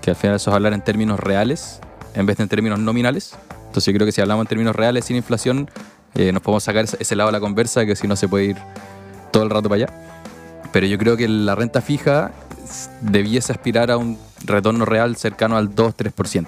que 0.02 0.10
al 0.10 0.18
final 0.18 0.36
eso 0.36 0.50
es 0.50 0.56
hablar 0.56 0.74
en 0.74 0.82
términos 0.82 1.22
reales 1.22 1.80
en 2.16 2.26
vez 2.26 2.38
de 2.38 2.44
en 2.44 2.50
términos 2.50 2.80
nominales. 2.80 3.36
Entonces 3.68 3.86
yo 3.86 3.94
creo 3.94 4.06
que 4.06 4.12
si 4.12 4.22
hablamos 4.22 4.44
en 4.44 4.48
términos 4.48 4.76
reales 4.76 5.06
sin 5.06 5.16
inflación, 5.16 5.70
eh, 6.16 6.32
nos 6.32 6.42
podemos 6.42 6.64
sacar 6.64 6.86
ese 7.00 7.16
lado 7.16 7.28
de 7.28 7.34
la 7.34 7.40
conversa 7.40 7.86
que 7.86 7.96
si 7.96 8.08
no 8.08 8.16
se 8.16 8.28
puede 8.28 8.46
ir 8.46 8.58
todo 9.32 9.44
el 9.44 9.50
rato 9.50 9.70
para 9.70 9.84
allá. 9.84 9.94
Pero 10.72 10.88
yo 10.88 10.98
creo 10.98 11.18
que 11.18 11.28
la 11.28 11.56
renta 11.56 11.82
fija 11.82 12.32
debiese 13.02 13.52
aspirar 13.52 13.92
a 13.92 13.98
un 13.98 14.18
retorno 14.44 14.86
real 14.86 15.16
cercano 15.16 15.58
al 15.58 15.74
2-3%. 15.74 16.48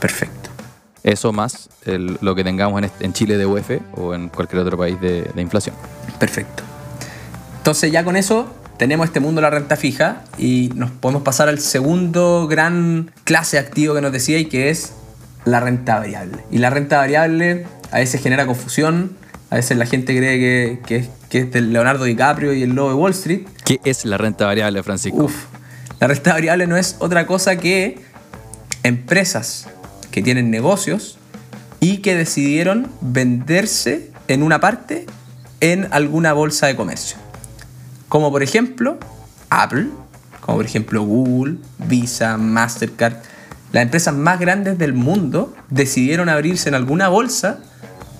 Perfecto. 0.00 0.50
Eso 1.02 1.32
más 1.32 1.70
lo 1.86 2.34
que 2.34 2.44
tengamos 2.44 2.82
en, 3.00 3.12
Chile 3.12 3.38
de 3.38 3.46
UF 3.46 3.70
o 3.96 4.14
en 4.14 4.28
cualquier 4.28 4.62
otro 4.62 4.76
país 4.76 5.00
de, 5.00 5.22
de 5.22 5.42
inflación. 5.42 5.74
Perfecto. 6.18 6.62
Entonces 7.58 7.90
ya 7.90 8.04
con 8.04 8.16
eso 8.16 8.46
tenemos 8.78 9.06
este 9.06 9.20
mundo 9.20 9.40
de 9.40 9.42
la 9.42 9.50
renta 9.50 9.76
fija 9.76 10.22
y 10.38 10.70
nos 10.74 10.90
podemos 10.90 11.22
pasar 11.22 11.48
al 11.48 11.58
segundo 11.58 12.46
gran 12.48 13.10
clase 13.24 13.58
activo 13.58 13.94
que 13.94 14.00
nos 14.00 14.12
decía 14.12 14.38
y 14.38 14.46
que 14.46 14.70
es 14.70 14.92
la 15.44 15.60
renta 15.60 15.98
variable. 15.98 16.44
Y 16.50 16.58
la 16.58 16.70
renta 16.70 16.98
variable 16.98 17.66
a 17.90 17.98
veces 17.98 18.22
genera 18.22 18.46
confusión, 18.46 19.16
a 19.50 19.56
veces 19.56 19.76
la 19.76 19.86
gente 19.86 20.16
cree 20.16 20.38
que, 20.38 21.08
que, 21.28 21.38
es 21.38 21.52
de 21.52 21.60
Leonardo 21.60 22.04
DiCaprio 22.04 22.52
y 22.52 22.62
el 22.62 22.70
lobo 22.70 22.90
de 22.90 22.94
Wall 22.94 23.10
Street. 23.12 23.42
¿Qué 23.64 23.80
es 23.84 24.04
la 24.04 24.16
renta 24.16 24.46
variable, 24.46 24.82
Francisco? 24.82 25.24
Uf, 25.24 25.46
la 25.98 26.06
renta 26.06 26.32
variable 26.32 26.66
no 26.68 26.76
es 26.76 26.96
otra 27.00 27.26
cosa 27.26 27.56
que 27.56 27.98
empresas 28.84 29.68
que 30.12 30.22
tienen 30.22 30.50
negocios 30.50 31.18
y 31.80 31.98
que 31.98 32.14
decidieron 32.14 32.88
venderse 33.00 34.12
en 34.28 34.44
una 34.44 34.60
parte 34.60 35.06
en 35.60 35.88
alguna 35.90 36.32
bolsa 36.32 36.68
de 36.68 36.76
comercio 36.76 37.27
como 38.08 38.30
por 38.30 38.42
ejemplo 38.42 38.98
Apple, 39.50 39.88
como 40.40 40.58
por 40.58 40.66
ejemplo 40.66 41.02
Google, 41.02 41.56
Visa, 41.78 42.36
Mastercard, 42.36 43.16
las 43.72 43.82
empresas 43.82 44.14
más 44.14 44.40
grandes 44.40 44.78
del 44.78 44.94
mundo 44.94 45.54
decidieron 45.68 46.28
abrirse 46.28 46.68
en 46.68 46.74
alguna 46.74 47.08
bolsa, 47.08 47.60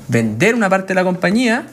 vender 0.09 0.55
una 0.55 0.69
parte 0.69 0.89
de 0.89 0.95
la 0.97 1.05
compañía 1.05 1.67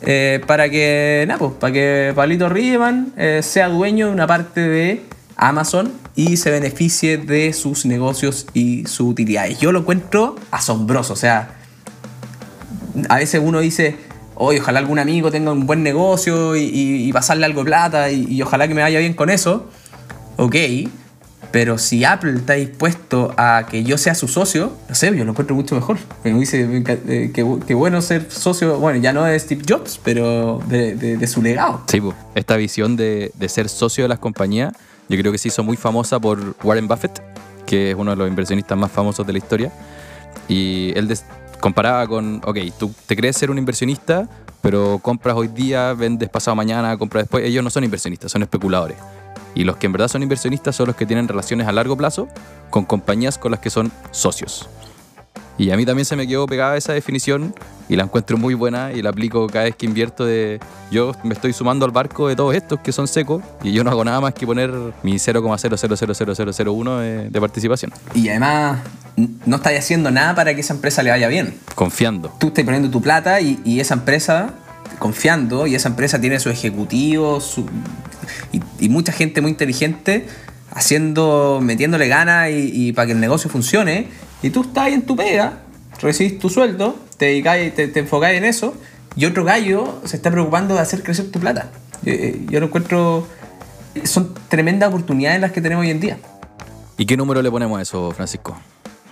eh, 0.00 0.40
para 0.46 0.70
que, 0.70 1.24
nada, 1.26 1.38
pues, 1.38 1.52
para 1.58 1.72
que 1.72 2.12
Pablito 2.14 2.48
Riemann 2.48 3.12
eh, 3.16 3.40
sea 3.42 3.68
dueño 3.68 4.06
de 4.06 4.12
una 4.12 4.26
parte 4.26 4.60
de 4.60 5.02
Amazon 5.36 5.92
y 6.14 6.36
se 6.36 6.50
beneficie 6.50 7.18
de 7.18 7.52
sus 7.52 7.84
negocios 7.84 8.46
y 8.54 8.86
sus 8.86 9.08
utilidades. 9.10 9.58
Yo 9.58 9.72
lo 9.72 9.80
encuentro 9.80 10.36
asombroso, 10.50 11.12
o 11.12 11.16
sea, 11.16 11.50
a 13.08 13.16
veces 13.16 13.40
uno 13.44 13.60
dice, 13.60 13.96
oye, 14.38 14.60
ojalá 14.60 14.78
algún 14.78 14.98
amigo 14.98 15.30
tenga 15.30 15.52
un 15.52 15.66
buen 15.66 15.82
negocio 15.82 16.56
y, 16.56 17.10
pasarle 17.12 17.46
algo 17.46 17.60
de 17.60 17.66
plata 17.66 18.10
y, 18.10 18.26
y, 18.28 18.42
ojalá 18.42 18.68
que 18.68 18.74
me 18.74 18.82
vaya 18.82 18.98
bien 19.00 19.14
con 19.14 19.30
eso. 19.30 19.68
Ok, 20.36 20.54
pero 21.50 21.78
si 21.78 22.04
Apple 22.04 22.34
está 22.36 22.54
dispuesto 22.54 23.34
a 23.38 23.66
que 23.70 23.82
yo 23.82 23.96
sea 23.96 24.14
su 24.14 24.28
socio, 24.28 24.72
no 24.88 24.94
sé, 24.94 25.06
yo 25.16 25.24
lo 25.24 25.30
encuentro 25.30 25.56
mucho 25.56 25.74
mejor. 25.74 25.96
Me 26.24 26.32
dice 26.34 26.68
eh, 27.08 27.32
que, 27.32 27.74
bueno 27.74 28.02
ser 28.02 28.30
socio, 28.30 28.78
bueno, 28.78 29.00
ya 29.00 29.12
no 29.12 29.24
de 29.24 29.38
Steve 29.38 29.62
Jobs, 29.66 29.98
pero 30.04 30.60
de, 30.68 31.26
su 31.26 31.42
legado. 31.42 31.82
Sí, 31.86 32.02
esta 32.34 32.56
visión 32.56 32.96
de, 32.96 33.32
ser 33.48 33.68
socio 33.68 34.04
de 34.04 34.08
las 34.08 34.18
compañías, 34.18 34.74
yo 35.08 35.16
creo 35.18 35.32
que 35.32 35.38
se 35.38 35.48
hizo 35.48 35.64
muy 35.64 35.76
famosa 35.76 36.20
por 36.20 36.54
Warren 36.62 36.86
Buffett, 36.86 37.22
que 37.66 37.90
es 37.90 37.96
uno 37.96 38.10
de 38.10 38.16
los 38.16 38.28
inversionistas 38.28 38.76
más 38.76 38.92
famosos 38.92 39.26
de 39.26 39.32
la 39.32 39.38
historia. 39.38 39.72
Y 40.48 40.92
él 40.96 41.08
comparaba 41.60 42.06
con, 42.06 42.40
ok, 42.44 42.58
tú 42.78 42.92
te 43.06 43.16
crees 43.16 43.36
ser 43.36 43.50
un 43.50 43.58
inversionista, 43.58 44.28
pero 44.60 44.98
compras 45.00 45.36
hoy 45.36 45.48
día, 45.48 45.94
vendes 45.94 46.28
pasado 46.28 46.54
mañana, 46.54 46.96
compras 46.96 47.24
después. 47.24 47.44
Ellos 47.44 47.62
no 47.62 47.70
son 47.70 47.84
inversionistas, 47.84 48.32
son 48.32 48.42
especuladores. 48.42 48.96
Y 49.54 49.64
los 49.64 49.76
que 49.76 49.86
en 49.86 49.92
verdad 49.92 50.08
son 50.08 50.22
inversionistas 50.22 50.76
son 50.76 50.86
los 50.88 50.96
que 50.96 51.06
tienen 51.06 51.26
relaciones 51.26 51.66
a 51.66 51.72
largo 51.72 51.96
plazo 51.96 52.28
con 52.70 52.84
compañías 52.84 53.38
con 53.38 53.50
las 53.50 53.60
que 53.60 53.70
son 53.70 53.90
socios. 54.10 54.68
Y 55.56 55.72
a 55.72 55.76
mí 55.76 55.84
también 55.84 56.04
se 56.04 56.14
me 56.14 56.28
quedó 56.28 56.46
pegada 56.46 56.76
esa 56.76 56.92
definición 56.92 57.52
y 57.88 57.96
la 57.96 58.04
encuentro 58.04 58.36
muy 58.36 58.54
buena 58.54 58.92
y 58.92 59.02
la 59.02 59.10
aplico 59.10 59.48
cada 59.48 59.64
vez 59.64 59.74
que 59.74 59.86
invierto 59.86 60.24
de 60.24 60.60
yo 60.92 61.12
me 61.24 61.34
estoy 61.34 61.52
sumando 61.52 61.84
al 61.84 61.90
barco 61.90 62.28
de 62.28 62.36
todos 62.36 62.54
estos 62.54 62.78
que 62.78 62.92
son 62.92 63.08
secos 63.08 63.42
y 63.64 63.72
yo 63.72 63.82
no 63.82 63.90
hago 63.90 64.04
nada 64.04 64.20
más 64.20 64.34
que 64.34 64.46
poner 64.46 64.70
mi 65.02 65.14
0,000001 65.14 66.98
de, 67.00 67.30
de 67.30 67.40
participación. 67.40 67.92
Y 68.14 68.28
además 68.28 68.78
no 69.46 69.56
estás 69.56 69.74
haciendo 69.76 70.10
nada 70.10 70.34
para 70.34 70.54
que 70.54 70.60
esa 70.60 70.74
empresa 70.74 71.02
le 71.02 71.10
vaya 71.10 71.28
bien. 71.28 71.54
Confiando. 71.74 72.34
Tú 72.38 72.48
estás 72.48 72.64
poniendo 72.64 72.90
tu 72.90 73.00
plata 73.02 73.40
y, 73.40 73.60
y 73.64 73.80
esa 73.80 73.94
empresa 73.94 74.54
confiando 74.98 75.66
y 75.66 75.74
esa 75.74 75.88
empresa 75.88 76.20
tiene 76.20 76.40
su 76.40 76.50
ejecutivo 76.50 77.40
y, 78.52 78.88
mucha 78.88 79.12
gente 79.12 79.40
muy 79.40 79.50
inteligente 79.50 80.26
haciendo, 80.70 81.60
metiéndole 81.62 82.08
ganas 82.08 82.50
y, 82.50 82.92
para 82.92 83.06
que 83.06 83.12
el 83.12 83.20
negocio 83.20 83.50
funcione. 83.50 84.08
Y 84.42 84.50
tú 84.50 84.62
estás 84.62 84.84
ahí 84.84 84.94
en 84.94 85.02
tu 85.02 85.16
pega, 85.16 85.60
recibís 86.00 86.38
tu 86.38 86.48
sueldo, 86.48 86.96
te 87.16 87.26
dedicáis, 87.26 87.74
te, 87.74 87.88
te 87.88 88.00
enfocáis 88.00 88.38
en 88.38 88.44
eso 88.44 88.74
y 89.16 89.24
otro 89.24 89.44
gallo 89.44 90.00
se 90.04 90.16
está 90.16 90.30
preocupando 90.30 90.74
de 90.74 90.80
hacer 90.80 91.02
crecer 91.02 91.30
tu 91.30 91.40
plata. 91.40 91.70
Yo, 92.02 92.12
eh, 92.12 92.40
yo 92.48 92.60
lo 92.60 92.66
encuentro... 92.66 93.26
Son 94.04 94.32
tremendas 94.48 94.90
oportunidades 94.90 95.40
las 95.40 95.50
que 95.50 95.60
tenemos 95.60 95.84
hoy 95.84 95.90
en 95.90 95.98
día. 95.98 96.18
¿Y 96.96 97.06
qué 97.06 97.16
número 97.16 97.42
le 97.42 97.50
ponemos 97.50 97.78
a 97.78 97.82
eso, 97.82 98.12
Francisco? 98.12 98.56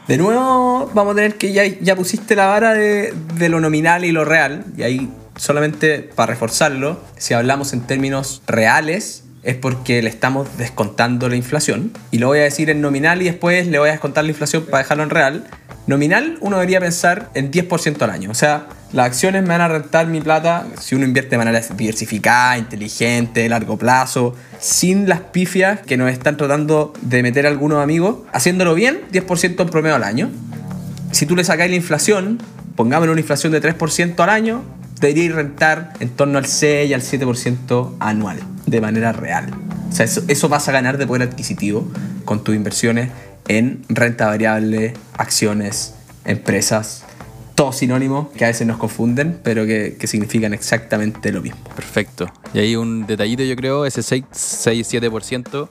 De 0.08 0.16
nuevo, 0.18 0.90
vamos 0.94 1.12
a 1.12 1.16
tener 1.16 1.34
que 1.34 1.52
ya, 1.52 1.64
ya 1.64 1.96
pusiste 1.96 2.36
la 2.36 2.46
vara 2.46 2.75
de, 2.75 3.12
de, 3.34 3.48
lo 3.48 3.60
nominal 3.60 4.04
y 4.04 4.12
lo 4.12 4.25
real. 4.25 4.64
Y 4.76 4.84
ahí 4.84 5.10
solamente 5.36 5.98
para 5.98 6.32
reforzarlo, 6.32 7.00
si 7.16 7.34
hablamos 7.34 7.72
en 7.72 7.80
términos 7.80 8.42
reales, 8.46 9.25
es 9.42 9.56
porque 9.56 10.02
le 10.02 10.08
estamos 10.08 10.58
descontando 10.58 11.28
la 11.28 11.36
inflación. 11.36 11.92
Y 12.10 12.18
lo 12.18 12.28
voy 12.28 12.40
a 12.40 12.42
decir 12.42 12.70
en 12.70 12.80
nominal 12.80 13.22
y 13.22 13.26
después 13.26 13.66
le 13.66 13.78
voy 13.78 13.88
a 13.88 13.92
descontar 13.92 14.25
la 14.25 14.30
inflación 14.30 14.64
para 14.66 14.78
dejarlo 14.78 15.04
en 15.04 15.10
real. 15.10 15.46
Nominal 15.87 16.38
uno 16.40 16.57
debería 16.57 16.81
pensar 16.81 17.31
en 17.35 17.52
10% 17.52 18.02
al 18.02 18.11
año. 18.11 18.31
O 18.31 18.35
sea, 18.35 18.66
las 18.93 19.07
acciones 19.07 19.43
me 19.43 19.50
van 19.50 19.61
a 19.61 19.69
rentar 19.69 20.07
mi 20.09 20.21
plata 20.21 20.66
si 20.81 20.95
uno 20.95 21.05
invierte 21.05 21.31
de 21.31 21.38
manera 21.38 21.61
diversificada, 21.61 22.59
inteligente, 22.59 23.49
largo 23.49 23.76
plazo, 23.76 24.35
sin 24.59 25.09
las 25.09 25.21
pifias 25.21 25.81
que 25.81 25.97
nos 25.97 26.11
están 26.11 26.37
tratando 26.37 26.93
de 27.02 27.23
meter 27.23 27.47
algunos 27.47 27.83
amigos. 27.83 28.19
Haciéndolo 28.33 28.75
bien, 28.75 29.00
10% 29.12 29.61
en 29.61 29.69
promedio 29.69 29.95
al 29.95 30.05
año. 30.05 30.31
Si 31.12 31.25
tú 31.25 31.37
le 31.37 31.45
sacáis 31.45 31.71
la 31.71 31.76
inflación, 31.76 32.38
pongamos 32.75 33.09
una 33.09 33.21
inflación 33.21 33.52
de 33.52 33.62
3% 33.62 34.19
al 34.21 34.31
año, 34.31 34.62
debería 35.00 35.35
rentar 35.35 35.93
en 36.00 36.11
torno 36.11 36.38
al 36.38 36.47
6 36.47 36.90
y 36.90 36.95
al 36.95 37.02
7% 37.02 37.95
anual, 38.00 38.38
de 38.66 38.81
manera 38.81 39.12
real. 39.12 39.50
O 39.88 39.93
sea, 39.93 40.05
eso, 40.07 40.49
vas 40.49 40.69
a 40.69 40.73
ganar 40.73 40.99
de 40.99 41.07
poder 41.07 41.28
adquisitivo 41.28 41.88
con 42.25 42.43
tus 42.43 42.55
inversiones 42.55 43.11
en 43.48 43.84
renta 43.88 44.26
variable, 44.26 44.94
acciones, 45.16 45.94
empresas, 46.24 47.04
todo 47.56 47.72
sinónimo 47.72 48.30
que 48.36 48.44
a 48.44 48.48
veces 48.48 48.66
nos 48.66 48.76
confunden, 48.76 49.40
pero 49.42 49.64
que, 49.66 49.96
significan 50.06 50.52
exactamente 50.52 51.32
lo 51.32 51.40
mismo. 51.40 51.58
Perfecto. 51.74 52.30
Y 52.52 52.58
ahí 52.58 52.76
un 52.76 53.06
detallito, 53.06 53.42
yo 53.42 53.56
creo, 53.56 53.86
ese 53.86 54.02
6-7%, 54.02 55.68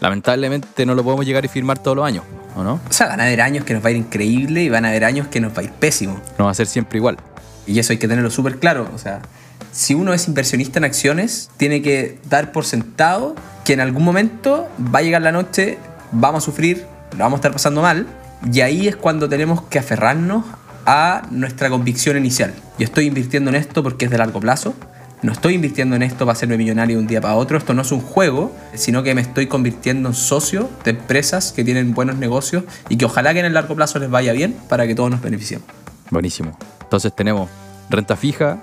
lamentablemente 0.00 0.84
no 0.84 0.94
lo 0.94 1.04
podemos 1.04 1.24
llegar 1.24 1.44
y 1.44 1.48
firmar 1.48 1.78
todos 1.78 1.96
los 1.96 2.06
años, 2.06 2.24
¿o 2.56 2.64
no? 2.64 2.80
O 2.88 2.92
sea, 2.92 3.06
van 3.06 3.20
a 3.20 3.24
haber 3.24 3.40
años 3.40 3.64
que 3.64 3.72
nos 3.72 3.84
va 3.84 3.88
a 3.88 3.90
ir 3.92 3.98
increíble 3.98 4.64
y 4.64 4.68
van 4.68 4.84
a 4.84 4.88
haber 4.88 5.04
años 5.04 5.28
que 5.28 5.40
nos 5.40 5.56
va 5.56 5.60
a 5.60 5.62
ir 5.62 5.70
pésimo. 5.70 6.20
No 6.38 6.46
va 6.46 6.50
a 6.50 6.54
ser 6.54 6.66
siempre 6.66 6.98
igual. 6.98 7.18
Y 7.66 7.78
eso 7.78 7.92
hay 7.92 7.98
que 7.98 8.08
tenerlo 8.08 8.30
súper 8.30 8.58
claro. 8.58 8.90
O 8.92 8.98
sea, 8.98 9.22
si 9.70 9.94
uno 9.94 10.12
es 10.12 10.26
inversionista 10.26 10.80
en 10.80 10.84
acciones, 10.84 11.50
tiene 11.56 11.82
que 11.82 12.18
dar 12.28 12.50
por 12.50 12.64
sentado 12.64 13.36
que 13.64 13.74
en 13.74 13.80
algún 13.80 14.02
momento 14.02 14.68
va 14.92 14.98
a 14.98 15.02
llegar 15.02 15.22
la 15.22 15.30
noche, 15.30 15.78
vamos 16.10 16.42
a 16.42 16.46
sufrir, 16.46 16.84
lo 17.12 17.18
vamos 17.18 17.38
a 17.38 17.38
estar 17.38 17.52
pasando 17.52 17.82
mal, 17.82 18.06
y 18.50 18.60
ahí 18.60 18.88
es 18.88 18.96
cuando 18.96 19.28
tenemos 19.28 19.62
que 19.62 19.78
aferrarnos 19.78 20.44
a 20.86 21.22
nuestra 21.30 21.70
convicción 21.70 22.16
inicial. 22.16 22.54
Yo 22.78 22.84
estoy 22.84 23.06
invirtiendo 23.06 23.50
en 23.50 23.56
esto 23.56 23.82
porque 23.82 24.06
es 24.06 24.10
de 24.10 24.18
largo 24.18 24.40
plazo, 24.40 24.74
no 25.22 25.30
estoy 25.30 25.54
invirtiendo 25.54 25.94
en 25.94 26.02
esto 26.02 26.26
para 26.26 26.32
hacerme 26.32 26.56
millonario 26.56 26.96
de 26.96 27.02
un 27.02 27.06
día 27.06 27.20
para 27.20 27.36
otro, 27.36 27.56
esto 27.56 27.74
no 27.74 27.82
es 27.82 27.92
un 27.92 28.00
juego, 28.00 28.52
sino 28.74 29.04
que 29.04 29.14
me 29.14 29.20
estoy 29.20 29.46
convirtiendo 29.46 30.08
en 30.08 30.14
socio 30.16 30.68
de 30.84 30.90
empresas 30.90 31.52
que 31.52 31.62
tienen 31.62 31.94
buenos 31.94 32.16
negocios 32.16 32.64
y 32.88 32.96
que 32.96 33.04
ojalá 33.04 33.32
que 33.32 33.38
en 33.38 33.46
el 33.46 33.54
largo 33.54 33.76
plazo 33.76 34.00
les 34.00 34.10
vaya 34.10 34.32
bien 34.32 34.56
para 34.68 34.86
que 34.86 34.96
todos 34.96 35.10
nos 35.10 35.20
beneficiemos. 35.20 35.68
Buenísimo. 36.10 36.58
Entonces 36.82 37.14
tenemos 37.14 37.48
renta 37.88 38.16
fija, 38.16 38.58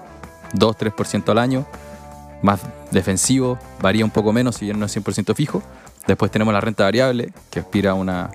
2-3% 0.53 1.29
al 1.29 1.37
año, 1.37 1.65
más 2.41 2.59
defensivo, 2.91 3.57
varía 3.81 4.03
un 4.03 4.11
poco 4.11 4.33
menos 4.33 4.57
si 4.57 4.67
ya 4.67 4.73
no 4.73 4.85
es 4.85 4.97
100% 4.97 5.33
fijo. 5.35 5.63
Después 6.09 6.31
tenemos 6.31 6.51
la 6.51 6.59
renta 6.59 6.85
variable, 6.85 7.31
que 7.51 7.59
aspira 7.59 7.91
a, 7.91 7.93
una, 7.93 8.31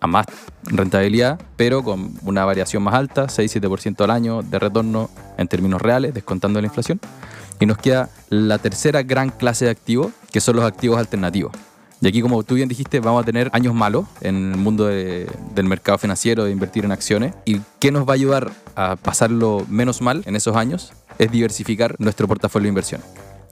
a 0.00 0.06
más 0.08 0.26
rentabilidad, 0.64 1.40
pero 1.56 1.84
con 1.84 2.12
una 2.24 2.44
variación 2.44 2.82
más 2.82 2.92
alta, 2.94 3.26
6-7% 3.26 4.02
al 4.02 4.10
año 4.10 4.42
de 4.42 4.58
retorno 4.58 5.08
en 5.38 5.46
términos 5.46 5.80
reales, 5.80 6.12
descontando 6.12 6.60
la 6.60 6.66
inflación. 6.66 6.98
Y 7.60 7.66
nos 7.66 7.78
queda 7.78 8.10
la 8.30 8.58
tercera 8.58 9.04
gran 9.04 9.30
clase 9.30 9.66
de 9.66 9.70
activos, 9.70 10.12
que 10.32 10.40
son 10.40 10.56
los 10.56 10.64
activos 10.64 10.98
alternativos. 10.98 11.52
Y 12.00 12.08
aquí, 12.08 12.20
como 12.20 12.42
tú 12.42 12.56
bien 12.56 12.68
dijiste, 12.68 12.98
vamos 12.98 13.22
a 13.22 13.24
tener 13.24 13.48
años 13.52 13.74
malos 13.74 14.06
en 14.20 14.50
el 14.50 14.58
mundo 14.58 14.86
del 14.86 15.64
mercado 15.64 15.98
financiero, 15.98 16.42
de 16.42 16.50
invertir 16.50 16.84
en 16.84 16.90
acciones. 16.90 17.32
¿Y 17.44 17.60
qué 17.78 17.92
nos 17.92 18.08
va 18.08 18.10
a 18.10 18.14
ayudar 18.14 18.50
a 18.74 18.96
pasarlo 18.96 19.64
menos 19.68 20.02
mal 20.02 20.24
en 20.26 20.34
esos 20.34 20.56
años? 20.56 20.92
Es 21.20 21.30
diversificar 21.30 21.94
nuestro 22.00 22.26
portafolio 22.26 22.64
de 22.64 22.70
inversión. 22.70 23.00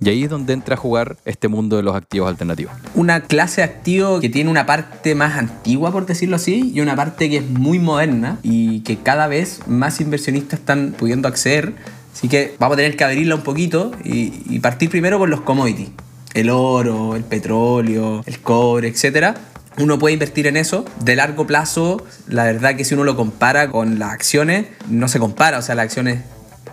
Y 0.04 0.08
ahí 0.08 0.24
es 0.24 0.30
donde 0.30 0.52
entra 0.52 0.74
a 0.74 0.76
jugar 0.76 1.16
este 1.24 1.46
mundo 1.46 1.76
de 1.76 1.84
los 1.84 1.94
activos 1.94 2.28
alternativos. 2.28 2.72
Una 2.96 3.20
clase 3.20 3.60
de 3.60 3.66
activo 3.66 4.18
que 4.18 4.28
tiene 4.28 4.50
una 4.50 4.66
parte 4.66 5.14
más 5.14 5.38
antigua, 5.38 5.92
por 5.92 6.06
decirlo 6.06 6.34
así, 6.36 6.72
y 6.74 6.80
una 6.80 6.96
parte 6.96 7.30
que 7.30 7.36
es 7.36 7.48
muy 7.48 7.78
moderna 7.78 8.38
y 8.42 8.80
que 8.80 8.98
cada 8.98 9.28
vez 9.28 9.60
más 9.68 10.00
inversionistas 10.00 10.58
están 10.58 10.94
pudiendo 10.98 11.28
acceder. 11.28 11.74
Así 12.12 12.28
que 12.28 12.56
vamos 12.58 12.74
a 12.74 12.78
tener 12.78 12.96
que 12.96 13.04
abrirla 13.04 13.36
un 13.36 13.42
poquito 13.42 13.92
y, 14.02 14.58
partir 14.58 14.90
primero 14.90 15.18
por 15.18 15.28
los 15.28 15.42
commodities 15.42 15.90
el 16.34 16.48
oro, 16.50 17.14
el 17.14 17.24
petróleo, 17.24 18.22
el 18.24 18.40
cobre, 18.40 18.88
etc. 18.88 19.36
Uno 19.78 19.98
puede 19.98 20.14
invertir 20.14 20.46
en 20.46 20.56
eso. 20.56 20.84
De 21.04 21.14
largo 21.14 21.46
plazo, 21.46 22.04
la 22.26 22.44
verdad 22.44 22.74
que 22.74 22.84
si 22.84 22.94
uno 22.94 23.04
lo 23.04 23.16
compara 23.16 23.70
con 23.70 23.98
las 23.98 24.12
acciones, 24.12 24.66
no 24.88 25.08
se 25.08 25.18
compara. 25.18 25.58
O 25.58 25.62
sea, 25.62 25.74
las 25.74 25.84
acciones 25.84 26.22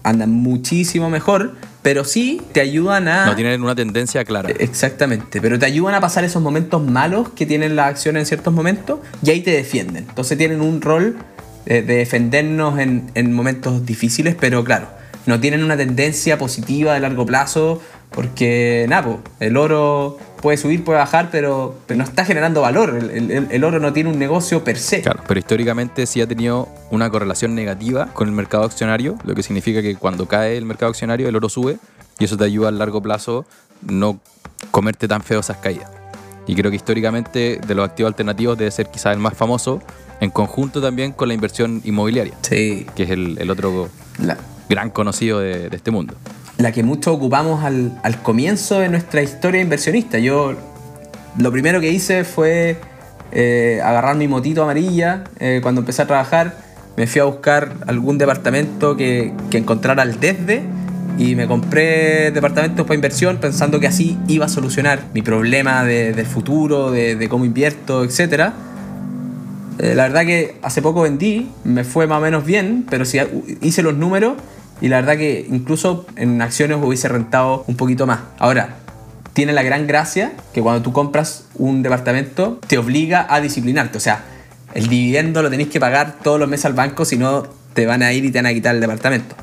andan 0.04 0.32
muchísimo 0.32 1.10
mejor, 1.10 1.56
pero 1.82 2.04
sí 2.04 2.42
te 2.52 2.62
ayudan 2.62 3.08
a... 3.08 3.26
No 3.26 3.36
tienen 3.36 3.64
una 3.64 3.76
tendencia 3.76 4.26
clara. 4.26 4.50
Exactamente, 4.60 5.42
pero 5.42 5.58
te 5.58 5.66
ayudan 5.66 5.96
a 5.96 6.02
pasar 6.02 6.24
esos 6.24 6.42
momentos 6.42 6.84
malos 6.84 7.30
que 7.30 7.46
tienen 7.46 7.76
las 7.76 7.88
acciones 7.88 8.22
en 8.22 8.26
ciertos 8.26 8.54
momentos 8.54 9.00
y 9.24 9.32
ahí 9.32 9.42
te 9.42 9.52
defienden. 9.52 10.06
Entonces 10.10 10.38
tienen 10.38 10.62
un 10.62 10.82
rol 10.82 11.18
de, 11.66 11.82
defendernos 11.82 12.80
en, 12.80 13.12
en 13.16 13.34
momentos 13.34 13.86
difíciles, 13.86 14.36
pero 14.40 14.64
claro, 14.64 14.88
no 15.26 15.40
tienen 15.40 15.64
una 15.64 15.78
tendencia 15.78 16.38
positiva 16.38 16.94
de 16.94 17.00
largo 17.00 17.26
plazo 17.26 17.82
porque, 18.12 18.86
nada, 18.90 19.18
el 19.40 19.56
oro 19.56 20.18
puede 20.42 20.58
subir, 20.58 20.84
puede 20.84 21.00
bajar, 21.00 21.30
pero, 21.32 21.76
no 21.96 22.04
está 22.04 22.26
generando 22.26 22.62
valor. 22.62 22.98
El, 22.98 23.64
oro 23.64 23.80
no 23.80 23.94
tiene 23.94 24.10
un 24.10 24.20
negocio 24.20 24.64
per 24.64 24.78
se. 24.78 25.02
Claro, 25.02 25.24
pero 25.28 25.40
históricamente 25.40 26.06
sí 26.06 26.22
ha 26.22 26.28
tenido 26.28 26.70
una 26.92 27.10
correlación 27.10 27.56
negativa 27.56 28.08
con 28.14 28.28
el 28.28 28.34
mercado 28.34 28.64
accionario, 28.64 29.18
lo 29.24 29.36
que 29.36 29.44
significa 29.44 29.82
que 29.82 29.96
cuando 29.96 30.28
cae 30.28 30.58
el 30.58 30.66
mercado 30.66 30.90
accionario, 30.90 31.28
el 31.28 31.36
oro 31.36 31.50
sube 31.50 31.78
y 32.20 32.26
eso 32.26 32.38
te 32.38 32.44
ayuda 32.46 32.70
a 32.70 32.72
largo 32.72 33.02
plazo 33.02 33.46
no 33.82 34.20
comerte 34.72 35.08
tan 35.08 35.22
feo 35.22 35.40
esas 35.40 35.58
caídas. 35.58 35.90
Y 36.48 36.56
creo 36.56 36.72
que 36.72 36.78
históricamente 36.78 37.60
de 37.66 37.76
los 37.76 37.88
activos 37.88 38.10
alternativos 38.10 38.58
debe 38.58 38.72
ser 38.72 38.88
quizás 38.90 39.14
el 39.14 39.20
más 39.20 39.36
famoso, 39.36 39.82
en 40.20 40.32
conjunto 40.32 40.82
también 40.82 41.12
con 41.12 41.28
la 41.28 41.34
inversión 41.34 41.82
inmobiliaria, 41.86 42.34
Sí. 42.42 42.86
que 42.96 43.04
es 43.04 43.10
el, 43.12 43.38
el 43.40 43.50
otro 43.50 43.90
La, 44.18 44.38
gran 44.68 44.90
conocido 44.90 45.40
de, 45.40 45.70
de 45.70 45.76
este 45.76 45.92
mundo. 45.92 46.16
La 46.60 46.72
que 46.74 46.84
mucho 46.84 47.14
ocupamos 47.14 47.64
al, 47.64 47.98
al 48.04 48.22
comienzo 48.22 48.80
de 48.80 48.90
nuestra 48.90 49.22
historia 49.22 49.62
inversionista. 49.62 50.20
Yo 50.20 50.54
lo 51.38 51.52
primero 51.52 51.80
que 51.80 51.90
hice 51.90 52.26
fue 52.26 52.78
eh, 53.32 53.80
agarrar 53.84 54.18
mi 54.18 54.28
motito 54.28 54.62
amarilla 54.64 55.24
eh, 55.40 55.60
cuando 55.64 55.80
empecé 55.82 56.02
a 56.02 56.08
trabajar. 56.08 56.58
Me 56.98 57.08
fui 57.08 57.22
a 57.22 57.24
buscar 57.24 57.72
algún 57.88 58.18
departamento 58.18 58.98
que, 58.98 59.34
que 59.50 59.58
encontrara 59.58 60.04
al 60.04 60.20
desde 60.20 60.64
y 61.18 61.36
me 61.36 61.48
compré 61.48 62.32
departamentos 62.32 62.86
para 62.86 62.96
inversión 62.96 63.38
pensando 63.38 63.80
que 63.80 63.88
así 63.88 64.18
iba 64.28 64.46
a 64.46 64.50
solucionar 64.50 65.00
mi 65.14 65.22
problema 65.22 65.86
de- 65.86 66.12
del 66.12 66.26
futuro, 66.26 66.92
de, 66.92 67.16
de 67.16 67.30
cómo 67.30 67.46
invierto, 67.46 68.04
etcétera. 68.04 68.52
Eh, 69.80 69.94
la 69.96 70.04
verdad 70.04 70.26
que 70.26 70.58
hace 70.62 70.82
poco 70.82 71.04
vendí, 71.04 71.50
me 71.64 71.86
fue 71.86 72.06
más 72.06 72.18
o 72.18 72.22
menos 72.22 72.44
bien, 72.44 72.86
pero 72.90 73.06
si 73.06 73.18
hice 73.62 73.82
los 73.82 73.96
números 73.96 74.34
y 74.82 74.88
la 74.88 74.98
verdad 74.98 75.18
que 75.18 75.46
incluso 75.50 76.06
en 76.16 76.42
acciones 76.42 76.78
hubiese 76.82 77.08
rentado 77.08 77.64
un 77.68 77.76
poquito 77.76 78.08
más. 78.08 78.20
Ahora, 78.38 78.78
tiene 79.34 79.54
la 79.54 79.64
gran 79.64 79.88
gracia 79.88 80.34
que 80.54 80.62
cuando 80.62 80.82
tú 80.82 80.92
compras 80.92 81.46
un 81.56 81.84
departamento 81.84 82.60
te 82.68 82.78
obliga 82.78 83.26
a 83.30 83.42
disciplinarte. 83.42 83.98
O 83.98 84.02
sea, 84.02 84.24
el 84.74 84.88
dividendo 84.88 85.42
lo 85.42 85.50
tenéis 85.50 85.70
que 85.70 85.80
pagar 85.80 86.18
todos 86.24 86.40
los 86.40 86.50
meses 86.50 86.66
al 86.66 86.74
banco, 86.74 87.06
si 87.06 87.18
no 87.18 87.48
te 87.74 87.86
van 87.86 88.04
a 88.04 88.14
ir 88.14 88.26
y 88.26 88.32
te 88.32 88.40
van 88.40 88.48
a 88.48 88.54
quitar 88.54 88.76
el 88.76 88.82
departamento. 88.82 89.36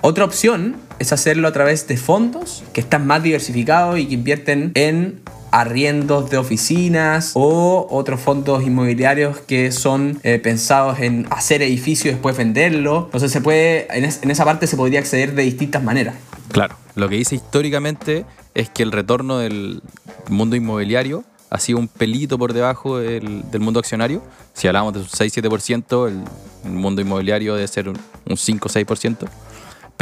Otra 0.00 0.24
opción 0.24 0.76
es 0.98 1.12
hacerlo 1.12 1.48
a 1.48 1.52
través 1.52 1.86
de 1.86 1.96
fondos 1.96 2.64
que 2.72 2.80
están 2.80 3.06
más 3.06 3.22
diversificados 3.22 3.98
y 3.98 4.06
que 4.06 4.14
invierten 4.14 4.72
en 4.74 5.20
arriendos 5.52 6.30
de 6.30 6.38
oficinas 6.38 7.32
o 7.34 7.86
otros 7.90 8.20
fondos 8.20 8.62
inmobiliarios 8.64 9.38
que 9.38 9.70
son 9.70 10.18
eh, 10.24 10.38
pensados 10.38 10.98
en 11.00 11.26
hacer 11.30 11.62
edificios 11.62 12.06
y 12.06 12.08
después 12.10 12.36
venderlo. 12.36 13.04
Entonces 13.04 13.30
se 13.30 13.40
puede, 13.40 13.86
en, 13.96 14.04
es- 14.04 14.20
en 14.22 14.30
esa 14.30 14.44
parte 14.44 14.66
se 14.66 14.76
podría 14.76 14.98
acceder 15.00 15.34
de 15.34 15.42
distintas 15.44 15.82
maneras. 15.82 16.14
Claro, 16.50 16.74
lo 16.96 17.08
que 17.08 17.16
dice 17.16 17.34
históricamente 17.36 18.24
es 18.54 18.68
que 18.70 18.82
el 18.82 18.92
retorno 18.92 19.38
del 19.38 19.82
mundo 20.28 20.56
inmobiliario 20.56 21.24
ha 21.50 21.58
sido 21.58 21.78
un 21.78 21.86
pelito 21.88 22.38
por 22.38 22.54
debajo 22.54 22.98
del, 22.98 23.42
del 23.50 23.60
mundo 23.60 23.78
accionario. 23.78 24.22
Si 24.54 24.68
hablamos 24.68 24.94
de 24.94 25.00
un 25.00 25.06
6-7%, 25.06 26.08
el, 26.08 26.20
el 26.64 26.70
mundo 26.72 27.02
inmobiliario 27.02 27.54
debe 27.54 27.68
ser 27.68 27.88
un, 27.90 27.96
un 28.26 28.36
5-6%. 28.36 29.28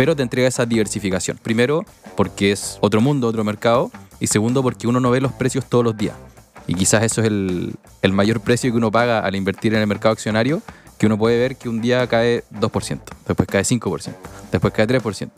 Pero 0.01 0.17
te 0.17 0.23
entrega 0.23 0.49
esa 0.49 0.65
diversificación. 0.65 1.37
Primero, 1.43 1.85
porque 2.17 2.53
es 2.53 2.79
otro 2.81 3.03
mundo, 3.03 3.27
otro 3.27 3.45
mercado. 3.45 3.91
Y 4.19 4.29
segundo, 4.29 4.63
porque 4.63 4.87
uno 4.89 4.99
no 4.99 5.11
ve 5.11 5.21
los 5.21 5.31
precios 5.33 5.67
todos 5.67 5.85
los 5.85 5.95
días. 5.95 6.15
Y 6.67 6.73
quizás 6.73 7.03
eso 7.03 7.21
es 7.21 7.27
el, 7.27 7.77
mayor 8.11 8.41
precio 8.41 8.71
que 8.71 8.79
uno 8.79 8.91
paga 8.91 9.19
al 9.19 9.37
invertir 9.37 9.75
en 9.75 9.81
el 9.83 9.87
mercado 9.87 10.15
accionario, 10.15 10.63
que 10.97 11.05
uno 11.05 11.19
puede 11.19 11.39
ver 11.39 11.57
que 11.57 11.69
un 11.69 11.83
día 11.83 12.07
cae 12.07 12.45
2%, 12.51 12.99
después 13.29 13.47
cae 13.47 13.63
5%, 13.63 14.15
después 14.51 14.73
cae 14.73 14.87
3%. 14.87 15.29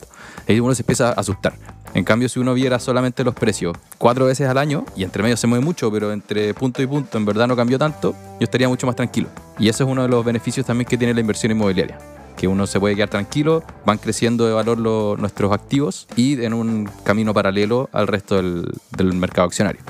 Ahí 0.47 0.61
uno 0.61 0.73
se 0.73 0.83
empieza 0.83 1.09
a 1.09 1.11
asustar. 1.11 1.55
En 1.93 2.05
cambio, 2.05 2.29
si 2.29 2.39
uno 2.39 2.53
viera 2.53 2.79
solamente 2.79 3.25
los 3.25 3.35
precios 3.35 3.75
cuatro 3.97 4.27
veces 4.27 4.47
al 4.47 4.57
año, 4.57 4.85
y 4.95 5.03
entre 5.03 5.23
medio 5.23 5.35
se 5.35 5.45
mueve 5.45 5.65
mucho, 5.65 5.91
pero 5.91 6.13
entre 6.13 6.53
punto 6.53 6.81
y 6.81 6.87
punto 6.87 7.17
en 7.17 7.25
verdad 7.25 7.49
no 7.49 7.57
cambió 7.57 7.77
tanto, 7.77 8.13
yo 8.39 8.45
estaría 8.45 8.69
mucho 8.69 8.87
más 8.87 8.95
tranquilo. 8.95 9.27
Y 9.59 9.67
eso 9.67 9.83
es 9.83 9.89
uno 9.89 10.03
de 10.03 10.07
los 10.07 10.23
beneficios 10.23 10.65
también 10.65 10.87
que 10.87 10.97
tiene 10.97 11.13
la 11.13 11.19
inversión 11.19 11.51
inmobiliaria. 11.51 11.99
Que 12.37 12.47
uno 12.47 12.67
se 12.67 12.79
puede 12.79 12.95
quedar 12.95 13.09
tranquilo, 13.09 13.63
van 13.85 13.97
creciendo 13.97 14.45
de 14.45 14.53
valor 14.53 14.79
lo- 14.79 15.15
nuestros 15.17 15.51
activos 15.53 16.07
y 16.15 16.43
en 16.43 16.53
un 16.53 16.89
camino 17.03 17.33
paralelo 17.33 17.89
al 17.93 18.07
resto 18.07 18.35
del, 18.35 19.13
mercado 19.13 19.47
accionario. 19.47 19.81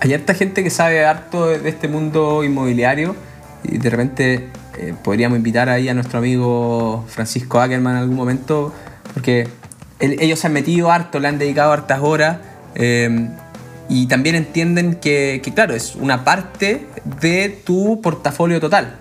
Hay 0.00 0.12
harta 0.14 0.34
gente 0.34 0.62
que 0.62 0.70
sabe 0.70 1.04
harto 1.04 1.46
de 1.46 1.68
este 1.68 1.88
mundo 1.88 2.44
inmobiliario 2.44 3.14
y 3.64 3.78
de 3.78 3.90
repente 3.90 4.48
eh, 4.78 4.94
podríamos 5.02 5.36
invitar 5.38 5.68
ahí 5.68 5.88
a 5.88 5.94
nuestro 5.94 6.18
amigo 6.18 7.04
Francisco 7.08 7.60
Ackerman 7.60 7.94
en 7.96 8.02
algún 8.02 8.16
momento 8.16 8.72
porque 9.14 9.48
ellos 9.98 10.38
se 10.38 10.46
han 10.48 10.52
metido 10.52 10.90
harto, 10.92 11.18
le 11.18 11.28
han 11.28 11.38
dedicado 11.38 11.72
hartas 11.72 12.00
horas 12.02 12.38
eh, 12.74 13.30
y 13.88 14.06
también 14.06 14.34
entienden 14.34 14.96
que, 14.96 15.40
claro, 15.54 15.74
es 15.74 15.94
una 15.94 16.24
parte 16.24 16.86
de 17.20 17.48
tu 17.64 18.00
portafolio 18.02 18.60
total. 18.60 18.96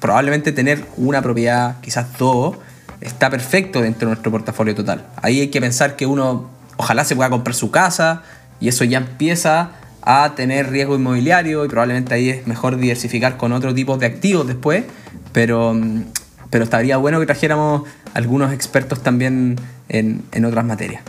Probablemente 0.00 0.52
tener 0.52 0.84
una 0.96 1.22
propiedad, 1.22 1.80
quizás 1.80 2.16
dos, 2.18 2.56
está 3.00 3.30
perfecto 3.30 3.80
dentro 3.80 4.08
de 4.08 4.14
nuestro 4.14 4.30
portafolio 4.30 4.74
total. 4.74 5.06
Ahí 5.22 5.40
hay 5.40 5.48
que 5.48 5.60
pensar 5.60 5.96
que 5.96 6.06
uno 6.06 6.48
ojalá 6.76 7.04
se 7.04 7.16
pueda 7.16 7.30
comprar 7.30 7.54
su 7.54 7.70
casa 7.70 8.22
y 8.60 8.68
eso 8.68 8.84
ya 8.84 8.98
empieza 8.98 9.70
a 10.02 10.34
tener 10.36 10.70
riesgo 10.70 10.94
inmobiliario 10.94 11.64
y 11.64 11.68
probablemente 11.68 12.14
ahí 12.14 12.30
es 12.30 12.46
mejor 12.46 12.76
diversificar 12.76 13.36
con 13.36 13.52
otro 13.52 13.74
tipo 13.74 13.96
de 13.98 14.06
activos 14.06 14.46
después, 14.46 14.84
pero, 15.32 15.74
mm, 15.74 16.04
pero 16.50 16.64
estaría 16.64 16.96
bueno 16.96 17.20
que 17.20 17.26
trajéramos 17.26 17.82
algunos 18.14 18.52
expertos 18.52 19.02
también 19.02 19.56
en, 19.88 20.22
en 20.32 20.44
otras 20.44 20.64
materias. 20.64 21.02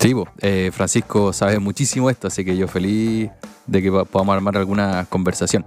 Sí, 0.00 0.12
eh, 0.40 0.70
Francisco 0.74 1.32
sabe 1.32 1.58
muchísimo 1.58 2.10
esto, 2.10 2.26
así 2.28 2.44
que 2.44 2.56
yo 2.56 2.68
feliz 2.68 3.30
de 3.66 3.82
que 3.82 3.90
po- 3.90 4.04
podamos 4.04 4.34
armar 4.34 4.56
alguna 4.56 5.06
conversación. 5.08 5.64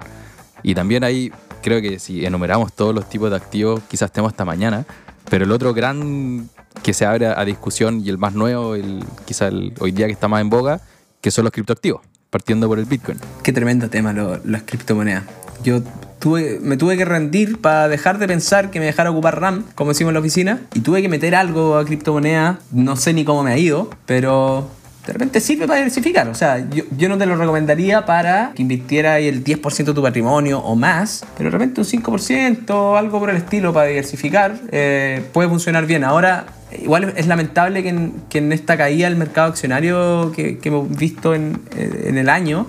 Y 0.63 0.75
también 0.75 1.03
ahí 1.03 1.31
creo 1.61 1.81
que 1.81 1.99
si 1.99 2.25
enumeramos 2.25 2.73
todos 2.73 2.93
los 2.93 3.07
tipos 3.09 3.29
de 3.29 3.35
activos, 3.35 3.81
quizás 3.87 4.07
estemos 4.07 4.31
hasta 4.31 4.45
mañana, 4.45 4.85
pero 5.29 5.45
el 5.45 5.51
otro 5.51 5.73
gran 5.73 6.49
que 6.83 6.93
se 6.93 7.05
abre 7.05 7.27
a 7.27 7.43
discusión 7.45 8.01
y 8.05 8.09
el 8.09 8.17
más 8.17 8.33
nuevo, 8.33 8.75
el, 8.75 9.03
quizás 9.25 9.49
el, 9.51 9.73
hoy 9.79 9.91
día 9.91 10.05
que 10.07 10.13
está 10.13 10.27
más 10.27 10.41
en 10.41 10.49
boga, 10.49 10.79
que 11.21 11.31
son 11.31 11.43
los 11.43 11.51
criptoactivos, 11.51 12.01
partiendo 12.29 12.67
por 12.67 12.79
el 12.79 12.85
Bitcoin. 12.85 13.17
Qué 13.43 13.51
tremendo 13.51 13.89
tema 13.89 14.13
lo- 14.13 14.39
las 14.45 14.63
criptomonedas. 14.63 15.23
Yo 15.63 15.81
tuve, 16.19 16.59
me 16.61 16.77
tuve 16.77 16.95
que 16.97 17.03
rendir 17.03 17.59
para 17.59 17.87
dejar 17.87 18.19
de 18.19 18.27
pensar 18.27 18.69
que 18.69 18.79
me 18.79 18.85
dejara 18.85 19.09
ocupar 19.09 19.41
RAM, 19.41 19.63
como 19.73 19.89
decimos 19.89 20.11
en 20.11 20.13
la 20.13 20.19
oficina, 20.19 20.61
y 20.75 20.81
tuve 20.81 21.01
que 21.01 21.09
meter 21.09 21.33
algo 21.33 21.77
a 21.77 21.83
criptomonedas. 21.85 22.59
No 22.71 22.95
sé 22.95 23.11
ni 23.13 23.25
cómo 23.25 23.41
me 23.41 23.51
ha 23.51 23.57
ido, 23.57 23.89
pero 24.05 24.69
de 25.07 25.13
repente 25.13 25.39
sirve 25.39 25.65
para 25.67 25.77
diversificar. 25.77 26.27
O 26.27 26.35
sea, 26.35 26.67
yo, 26.69 27.09
no 27.09 27.17
te 27.17 27.25
lo 27.25 27.37
recomendaría 27.37 28.05
para 28.05 28.51
que 28.53 28.61
invirtieras 28.61 29.21
el 29.21 29.43
10% 29.43 29.85
de 29.85 29.93
tu 29.93 30.01
patrimonio 30.01 30.59
o 30.59 30.75
más, 30.75 31.25
pero 31.37 31.49
de 31.49 31.57
repente 31.57 31.81
un 31.81 31.87
5%, 31.87 32.97
algo 32.97 33.19
por 33.19 33.29
el 33.29 33.37
estilo 33.37 33.73
para 33.73 33.87
diversificar, 33.87 34.59
eh, 34.71 35.23
puede 35.31 35.47
funcionar 35.47 35.85
bien. 35.85 36.03
Ahora, 36.03 36.47
igual 36.77 37.13
es 37.15 37.27
lamentable 37.27 37.83
que 37.83 37.89
en, 38.37 38.51
esta 38.51 38.77
caída 38.77 39.07
del 39.07 39.17
mercado 39.17 39.47
accionario 39.47 40.33
que, 40.33 40.59
hemos 40.61 40.89
visto 40.95 41.33
en, 41.33 41.61
en 41.77 42.17
el 42.17 42.27
año, 42.27 42.67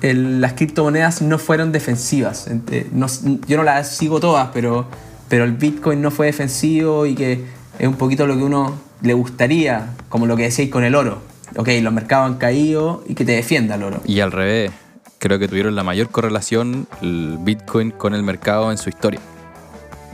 las 0.00 0.54
criptomonedas 0.54 1.20
no 1.20 1.38
fueron 1.38 1.70
defensivas. 1.70 2.48
No- 2.92 3.06
yo 3.46 3.56
no 3.58 3.62
las 3.62 3.94
sigo 3.94 4.20
todas, 4.20 4.48
pero, 4.54 4.86
pero 5.28 5.44
el 5.44 5.52
Bitcoin 5.52 6.00
no 6.00 6.10
fue 6.10 6.26
defensivo 6.26 7.04
y 7.04 7.14
que 7.14 7.44
es 7.78 7.86
un 7.86 7.96
poquito 7.96 8.26
lo 8.26 8.36
que 8.36 8.42
uno 8.42 8.80
le 9.02 9.12
gustaría, 9.12 9.90
como 10.08 10.26
lo 10.26 10.36
que 10.36 10.44
decíais 10.44 10.70
con 10.70 10.84
el 10.84 10.94
oro. 10.94 11.31
Ok, 11.56 11.68
los 11.80 11.92
mercados 11.92 12.26
han 12.26 12.38
caído 12.38 13.04
y 13.06 13.14
que 13.14 13.24
te 13.24 13.32
defienda 13.32 13.74
el 13.74 13.82
oro. 13.82 14.00
Y 14.04 14.20
al 14.20 14.32
revés, 14.32 14.72
creo 15.18 15.38
que 15.38 15.48
tuvieron 15.48 15.74
la 15.74 15.84
mayor 15.84 16.10
correlación 16.10 16.86
el 17.00 17.38
Bitcoin 17.40 17.90
con 17.90 18.14
el 18.14 18.22
mercado 18.22 18.70
en 18.70 18.78
su 18.78 18.88
historia. 18.88 19.20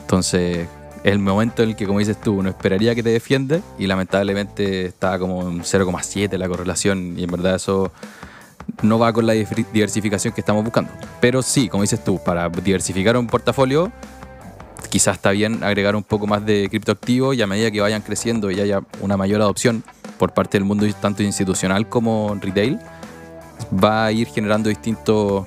Entonces, 0.01 0.67
el 1.05 1.19
momento 1.19 1.63
en 1.63 1.71
el 1.71 1.77
que, 1.77 1.87
como 1.87 1.99
dices 1.99 2.21
tú, 2.21 2.35
uno 2.39 2.49
esperaría 2.49 2.95
que 2.95 3.03
te 3.03 3.11
defiende 3.11 3.63
y 3.79 3.87
lamentablemente 3.87 4.87
estaba 4.87 5.19
como 5.19 5.49
en 5.49 5.61
0,7 5.63 6.37
la 6.37 6.49
correlación 6.49 7.19
y 7.19 7.25
en 7.25 7.31
verdad 7.31 7.55
eso 7.55 7.93
no 8.83 8.99
va 8.99 9.13
con 9.13 9.27
la 9.27 9.33
diversificación 9.33 10.35
que 10.35 10.41
estamos 10.41 10.65
buscando. 10.65 10.91
Pero 11.21 11.43
sí, 11.43 11.69
como 11.69 11.83
dices 11.83 12.03
tú, 12.03 12.19
para 12.23 12.49
diversificar 12.49 13.17
un 13.17 13.27
portafolio, 13.27 13.93
quizás 14.91 15.17
está 15.17 15.31
bien 15.31 15.63
agregar 15.63 15.97
un 15.97 16.03
poco 16.03 16.27
más 16.27 16.45
de 16.45 16.69
criptoactivos 16.69 17.37
y 17.37 17.43
a 17.43 17.47
medida 17.47 17.71
que 17.71 17.81
vayan 17.81 18.03
creciendo 18.03 18.51
y 18.51 18.61
haya 18.61 18.81
una 19.01 19.17
mayor 19.17 19.41
adopción 19.41 19.85
por 20.19 20.33
parte 20.33 20.59
del 20.59 20.65
mundo 20.65 20.87
tanto 21.01 21.23
institucional 21.23 21.89
como 21.89 22.37
retail, 22.41 22.79
va 23.73 24.07
a 24.07 24.13
ir 24.13 24.27
generando 24.29 24.69
distintas 24.69 25.45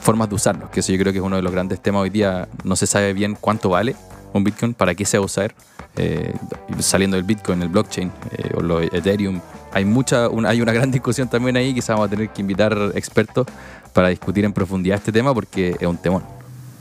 formas 0.00 0.28
de 0.28 0.34
usarlos, 0.34 0.70
que 0.70 0.80
eso 0.80 0.92
yo 0.92 0.98
creo 0.98 1.12
que 1.12 1.18
es 1.18 1.24
uno 1.24 1.36
de 1.36 1.42
los 1.42 1.52
grandes 1.52 1.80
temas 1.80 2.02
hoy 2.02 2.10
día. 2.10 2.48
No 2.64 2.76
se 2.76 2.86
sabe 2.86 3.12
bien 3.12 3.36
cuánto 3.40 3.70
vale 3.70 3.96
un 4.32 4.44
Bitcoin, 4.44 4.74
para 4.74 4.94
qué 4.94 5.04
se 5.04 5.18
va 5.18 5.22
a 5.22 5.26
usar, 5.26 5.54
eh, 5.96 6.34
saliendo 6.78 7.16
del 7.16 7.24
Bitcoin, 7.24 7.62
el 7.62 7.68
blockchain 7.68 8.10
eh, 8.32 8.50
o 8.56 8.62
lo 8.62 8.80
Ethereum. 8.80 9.40
Hay, 9.72 9.84
mucha, 9.84 10.26
hay 10.46 10.60
una 10.60 10.72
gran 10.72 10.90
discusión 10.90 11.28
también 11.28 11.56
ahí, 11.56 11.74
quizás 11.74 11.90
vamos 11.90 12.06
a 12.06 12.10
tener 12.10 12.30
que 12.30 12.40
invitar 12.40 12.92
expertos 12.94 13.46
para 13.92 14.08
discutir 14.08 14.44
en 14.44 14.52
profundidad 14.52 14.98
este 14.98 15.12
tema 15.12 15.34
porque 15.34 15.76
es 15.78 15.86
un 15.86 15.96
temón. 15.96 16.22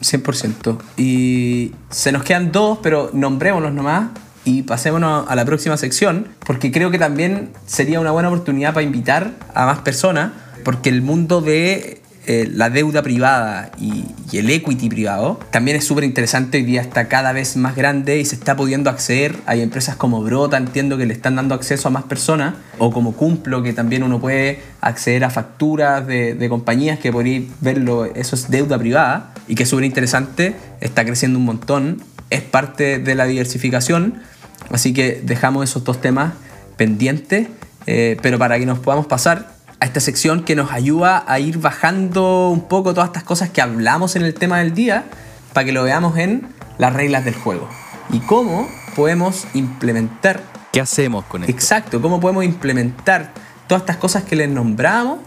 100%. 0.01 0.77
Y 0.97 1.73
se 1.89 2.11
nos 2.11 2.23
quedan 2.23 2.51
dos, 2.51 2.79
pero 2.81 3.11
nombrémonos 3.13 3.71
nomás 3.71 4.09
y 4.45 4.63
pasémonos 4.63 5.25
a 5.27 5.35
la 5.35 5.45
próxima 5.45 5.77
sección, 5.77 6.27
porque 6.45 6.71
creo 6.71 6.91
que 6.91 6.99
también 6.99 7.49
sería 7.65 7.99
una 7.99 8.11
buena 8.11 8.29
oportunidad 8.29 8.73
para 8.73 8.83
invitar 8.83 9.31
a 9.53 9.65
más 9.65 9.79
personas, 9.79 10.31
porque 10.63 10.89
el 10.89 11.01
mundo 11.01 11.41
de 11.41 12.01
eh, 12.27 12.47
la 12.53 12.69
deuda 12.69 13.01
privada 13.01 13.71
y, 13.79 14.05
el 14.31 14.49
equity 14.49 14.87
privado 14.87 15.37
también 15.49 15.75
es 15.75 15.83
súper 15.83 16.05
interesante. 16.05 16.59
Hoy 16.59 16.63
día 16.63 16.79
está 16.79 17.09
cada 17.09 17.33
vez 17.33 17.57
más 17.57 17.75
grande 17.75 18.19
y 18.19 18.25
se 18.25 18.35
está 18.35 18.55
pudiendo 18.55 18.89
acceder. 18.89 19.35
Hay 19.45 19.61
empresas 19.61 19.97
como 19.97 20.23
Brota, 20.23 20.55
entiendo 20.55 20.97
que 20.97 21.05
le 21.05 21.13
están 21.13 21.35
dando 21.35 21.53
acceso 21.53 21.89
a 21.89 21.91
más 21.91 22.03
personas, 22.03 22.53
o 22.77 22.91
como 22.91 23.11
Cumplo, 23.13 23.61
que 23.61 23.73
también 23.73 24.03
uno 24.03 24.21
puede 24.21 24.61
acceder 24.79 25.25
a 25.25 25.29
facturas 25.31 26.07
de, 26.07 26.47
compañías 26.47 26.97
que 26.99 27.11
podéis 27.11 27.49
verlo. 27.59 28.05
Eso 28.05 28.35
es 28.35 28.49
deuda 28.49 28.77
privada 28.79 29.33
y 29.49 29.55
que 29.55 29.63
es 29.63 29.69
súper 29.69 29.83
interesante. 29.83 30.55
Está 30.79 31.03
creciendo 31.03 31.37
un 31.37 31.45
montón. 31.45 32.01
Es 32.31 32.41
parte 32.41 32.97
de 32.97 33.13
la 33.13 33.25
diversificación. 33.25 34.23
Así 34.71 34.93
que 34.93 35.21
dejamos 35.23 35.69
esos 35.69 35.83
dos 35.83 36.01
temas 36.01 36.33
pendientes. 36.77 37.47
Eh, 37.85 38.17
pero 38.21 38.39
para 38.39 38.57
que 38.57 38.65
nos 38.65 38.79
podamos 38.79 39.05
pasar 39.05 39.53
a 39.79 39.85
esta 39.85 39.99
sección 39.99 40.43
que 40.43 40.55
nos 40.55 40.71
ayuda 40.71 41.23
a 41.27 41.39
ir 41.39 41.57
bajando 41.57 42.49
un 42.49 42.67
poco 42.67 42.93
todas 42.93 43.09
estas 43.09 43.23
cosas 43.23 43.49
que 43.49 43.61
hablamos 43.61 44.15
en 44.15 44.23
el 44.23 44.33
tema 44.33 44.59
del 44.59 44.73
día 44.73 45.05
para 45.53 45.65
que 45.65 45.71
lo 45.71 45.83
veamos 45.83 46.17
en 46.17 46.47
las 46.77 46.93
reglas 46.93 47.25
del 47.25 47.33
juego. 47.33 47.67
Y 48.11 48.19
cómo 48.19 48.67
podemos 48.95 49.45
implementar. 49.53 50.41
¿Qué 50.71 50.79
hacemos 50.79 51.25
con 51.25 51.43
esto? 51.43 51.51
Exacto, 51.51 52.01
cómo 52.01 52.19
podemos 52.19 52.45
implementar 52.45 53.33
todas 53.67 53.81
estas 53.81 53.97
cosas 53.97 54.23
que 54.23 54.35
les 54.35 54.49
nombramos 54.49 55.19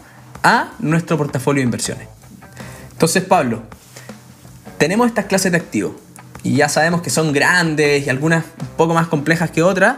a 0.43 0.73
nuestro 0.79 1.19
portafolio 1.19 1.61
de 1.61 1.65
inversiones. 1.65 2.09
Entonces, 2.93 3.25
Pablo, 3.25 3.63
tenemos 4.79 5.07
estas 5.07 5.27
clases 5.27 5.53
de 5.53 5.59
activos 5.59 5.93
y 6.45 6.57
ya 6.57 6.69
sabemos 6.69 7.01
que 7.01 7.11
son 7.11 7.33
grandes 7.33 8.07
y 8.07 8.11
algunas 8.11 8.45
un 8.61 8.77
poco 8.77 8.95
más 8.95 9.09
complejas 9.09 9.51
que 9.51 9.63
otras, 9.63 9.97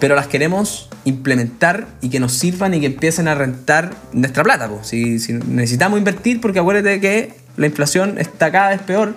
pero 0.00 0.16
las 0.16 0.26
queremos 0.26 0.88
implementar 1.04 1.86
y 2.00 2.08
que 2.08 2.18
nos 2.18 2.32
sirvan 2.32 2.74
y 2.74 2.80
que 2.80 2.86
empiecen 2.86 3.28
a 3.28 3.34
rentar 3.34 3.94
nuestra 4.12 4.42
plata. 4.42 4.68
Si, 4.82 5.18
necesitamos 5.46 5.98
invertir, 5.98 6.40
porque 6.40 6.58
acuérdate 6.58 6.98
que 7.00 7.34
la 7.56 7.66
inflación 7.66 8.18
está 8.18 8.50
cada 8.50 8.70
vez 8.70 8.80
peor, 8.80 9.14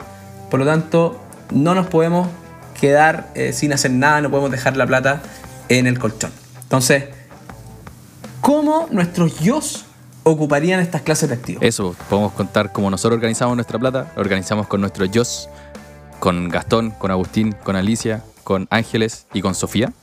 por 0.52 0.60
lo 0.60 0.66
tanto 0.66 1.20
no 1.52 1.74
nos 1.76 1.88
podemos 1.88 2.28
quedar 2.80 3.30
eh, 3.36 3.54
sin 3.54 3.74
hacer 3.74 3.92
nada, 3.92 4.22
no 4.22 4.30
podemos 4.30 4.52
dejar 4.52 4.76
la 4.78 4.86
plata 4.86 5.22
en 5.70 5.88
el 5.88 5.98
colchón. 5.98 6.32
Entonces, 6.62 7.06
¿cómo 8.42 8.88
nuestros 8.92 9.40
yo 9.40 9.62
ocuparían 10.24 10.82
estas 10.82 11.02
clases 11.04 11.30
de 11.30 11.36
activos? 11.36 11.64
Eso, 11.64 11.96
podemos 12.10 12.34
contar 12.34 12.72
cómo 12.72 12.90
nosotros 12.90 13.16
organizamos 13.16 13.56
nuestra 13.56 13.80
plata, 13.80 14.12
organizamos 14.18 14.68
con 14.68 14.82
nuestros 14.82 15.10
yo, 15.12 15.24
con 16.20 16.50
Gastón, 16.50 16.92
con 16.92 17.12
Agustín, 17.12 17.56
con 17.64 17.76
Alicia, 17.76 18.24
con 18.44 18.68
Ángeles 18.70 19.26
y 19.34 19.42
con 19.42 19.56
Sofía. 19.56 19.94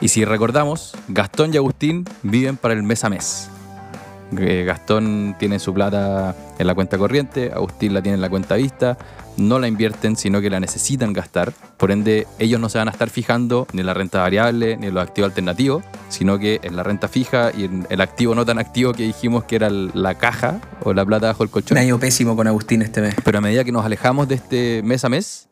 Y 0.00 0.08
si 0.08 0.24
recordamos, 0.24 0.94
Gastón 1.08 1.52
y 1.52 1.56
Agustín 1.56 2.04
viven 2.22 2.56
para 2.56 2.74
el 2.74 2.82
mes 2.82 3.04
a 3.04 3.08
mes. 3.08 3.50
Eh, 4.36 4.64
Gastón 4.66 5.36
tiene 5.38 5.58
su 5.58 5.72
plata 5.72 6.34
en 6.58 6.66
la 6.66 6.74
cuenta 6.74 6.98
corriente, 6.98 7.50
Agustín 7.54 7.94
la 7.94 8.02
tiene 8.02 8.16
en 8.16 8.20
la 8.20 8.28
cuenta 8.28 8.56
vista, 8.56 8.98
no 9.36 9.58
la 9.58 9.68
invierten, 9.68 10.16
sino 10.16 10.40
que 10.40 10.50
la 10.50 10.60
necesitan 10.60 11.12
gastar. 11.12 11.52
Por 11.76 11.90
ende, 11.90 12.26
ellos 12.38 12.60
no 12.60 12.68
se 12.68 12.78
van 12.78 12.88
a 12.88 12.90
estar 12.90 13.08
fijando 13.08 13.66
ni 13.72 13.80
en 13.80 13.86
la 13.86 13.94
renta 13.94 14.20
variable 14.20 14.76
ni 14.76 14.88
en 14.88 14.94
los 14.94 15.02
activos 15.02 15.30
alternativos, 15.30 15.82
sino 16.08 16.38
que 16.38 16.60
en 16.62 16.76
la 16.76 16.82
renta 16.82 17.08
fija 17.08 17.52
y 17.56 17.64
en 17.64 17.86
el 17.88 18.00
activo 18.00 18.34
no 18.34 18.44
tan 18.44 18.58
activo 18.58 18.92
que 18.92 19.04
dijimos 19.04 19.44
que 19.44 19.56
era 19.56 19.70
la 19.70 20.16
caja 20.16 20.60
o 20.82 20.92
la 20.92 21.06
plata 21.06 21.28
bajo 21.28 21.44
el 21.44 21.50
colchón. 21.50 21.76
Me 21.76 21.80
ha 21.80 21.84
ido 21.84 21.98
pésimo 21.98 22.36
con 22.36 22.46
Agustín 22.46 22.82
este 22.82 23.00
mes. 23.00 23.14
Pero 23.24 23.38
a 23.38 23.40
medida 23.40 23.64
que 23.64 23.72
nos 23.72 23.84
alejamos 23.84 24.28
de 24.28 24.34
este 24.34 24.82
mes 24.82 25.04
a 25.04 25.08
mes, 25.08 25.48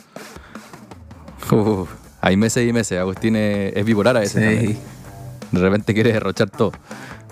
hay 2.20 2.36
meses 2.36 2.68
y 2.68 2.72
meses. 2.72 2.98
Agustín 2.98 3.36
es, 3.36 3.84
bipolar 3.84 4.16
a 4.16 4.20
veces. 4.20 4.60
Sí. 4.60 4.78
De 5.52 5.60
repente 5.60 5.94
quiere 5.94 6.12
derrochar 6.12 6.50
todo. 6.50 6.72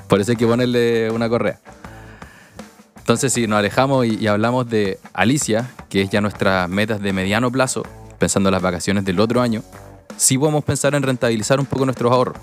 Por 0.09 0.21
eso 0.21 0.33
hay 0.33 0.37
que 0.37 0.47
ponerle 0.47 1.11
una 1.11 1.29
correa. 1.29 1.61
Entonces, 2.99 3.33
si 3.33 3.47
nos 3.47 3.59
alejamos 3.59 4.07
y, 4.07 4.27
hablamos 4.27 4.69
de 4.69 4.99
Alicia, 5.13 5.71
que 5.89 6.03
es 6.03 6.11
ya 6.11 6.21
nuestras 6.21 6.69
metas 6.69 7.01
de 7.01 7.13
mediano 7.13 7.51
plazo, 7.51 7.83
pensando 8.19 8.49
en 8.49 8.53
las 8.53 8.63
vacaciones 8.63 9.05
del 9.05 9.21
otro 9.21 9.43
año, 9.43 9.63
sí 10.17 10.39
podemos 10.39 10.65
pensar 10.65 10.95
en 10.95 11.03
rentabilizar 11.03 11.61
un 11.61 11.67
poco 11.67 11.85
nuestros 11.85 12.11
ahorros. 12.11 12.39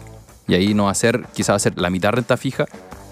Y 0.48 0.54
ahí 0.54 0.74
nos 0.74 0.88
va 0.88 0.92
hacer, 0.92 1.26
quizás 1.34 1.56
hacer 1.56 1.78
la 1.78 1.90
mitad 1.90 2.12
renta 2.12 2.38
fija 2.38 2.66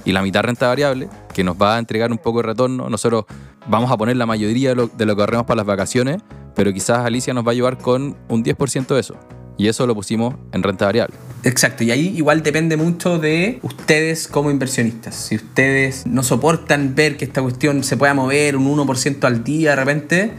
y 0.06 0.12
la 0.12 0.22
mitad 0.22 0.44
renta 0.44 0.68
variable, 0.68 1.10
que 1.34 1.44
nos 1.44 1.56
va 1.56 1.76
a 1.76 1.80
entregar 1.80 2.12
un 2.12 2.18
poco 2.18 2.42
de 2.42 2.50
retorno. 2.50 2.90
Nosotros 2.90 3.26
vamos 3.68 3.92
a 3.92 3.98
poner 3.98 4.18
la 4.18 4.26
mayoría 4.26 4.70
de 4.70 4.76
lo, 4.76 4.88
de 4.88 5.06
lo 5.06 5.16
que 5.16 5.22
ahorremos 5.22 5.46
para 5.46 5.58
las 5.58 5.66
vacaciones 5.66 6.22
pero 6.60 6.74
quizás 6.74 7.06
Alicia 7.06 7.34
nos 7.34 7.46
va 7.46 7.50
a 7.50 7.54
ayudar 7.54 7.78
con 7.78 8.18
un 8.28 8.44
10% 8.44 8.88
de 8.88 9.00
eso. 9.00 9.16
Y 9.58 9.70
eso 9.70 9.88
lo 9.88 9.96
pusimos 9.96 10.36
en 10.52 10.62
renta 10.62 10.88
variable. 10.88 11.16
Exacto, 11.44 11.84
y 11.84 11.92
ahí 11.92 12.14
igual 12.18 12.44
depende 12.44 12.78
mucho 12.78 13.18
de 13.18 13.60
ustedes 13.62 14.28
como 14.28 14.52
inversionistas. 14.52 15.16
Si 15.16 15.36
ustedes 15.36 16.06
no 16.06 16.24
soportan 16.24 16.96
ver 16.96 17.18
que 17.18 17.26
esta 17.26 17.42
cuestión 17.42 17.84
se 17.84 17.98
pueda 17.98 18.14
mover 18.14 18.58
un 18.58 18.78
1% 18.78 19.24
al 19.24 19.44
día 19.44 19.72
de 19.72 19.76
repente, 19.76 20.32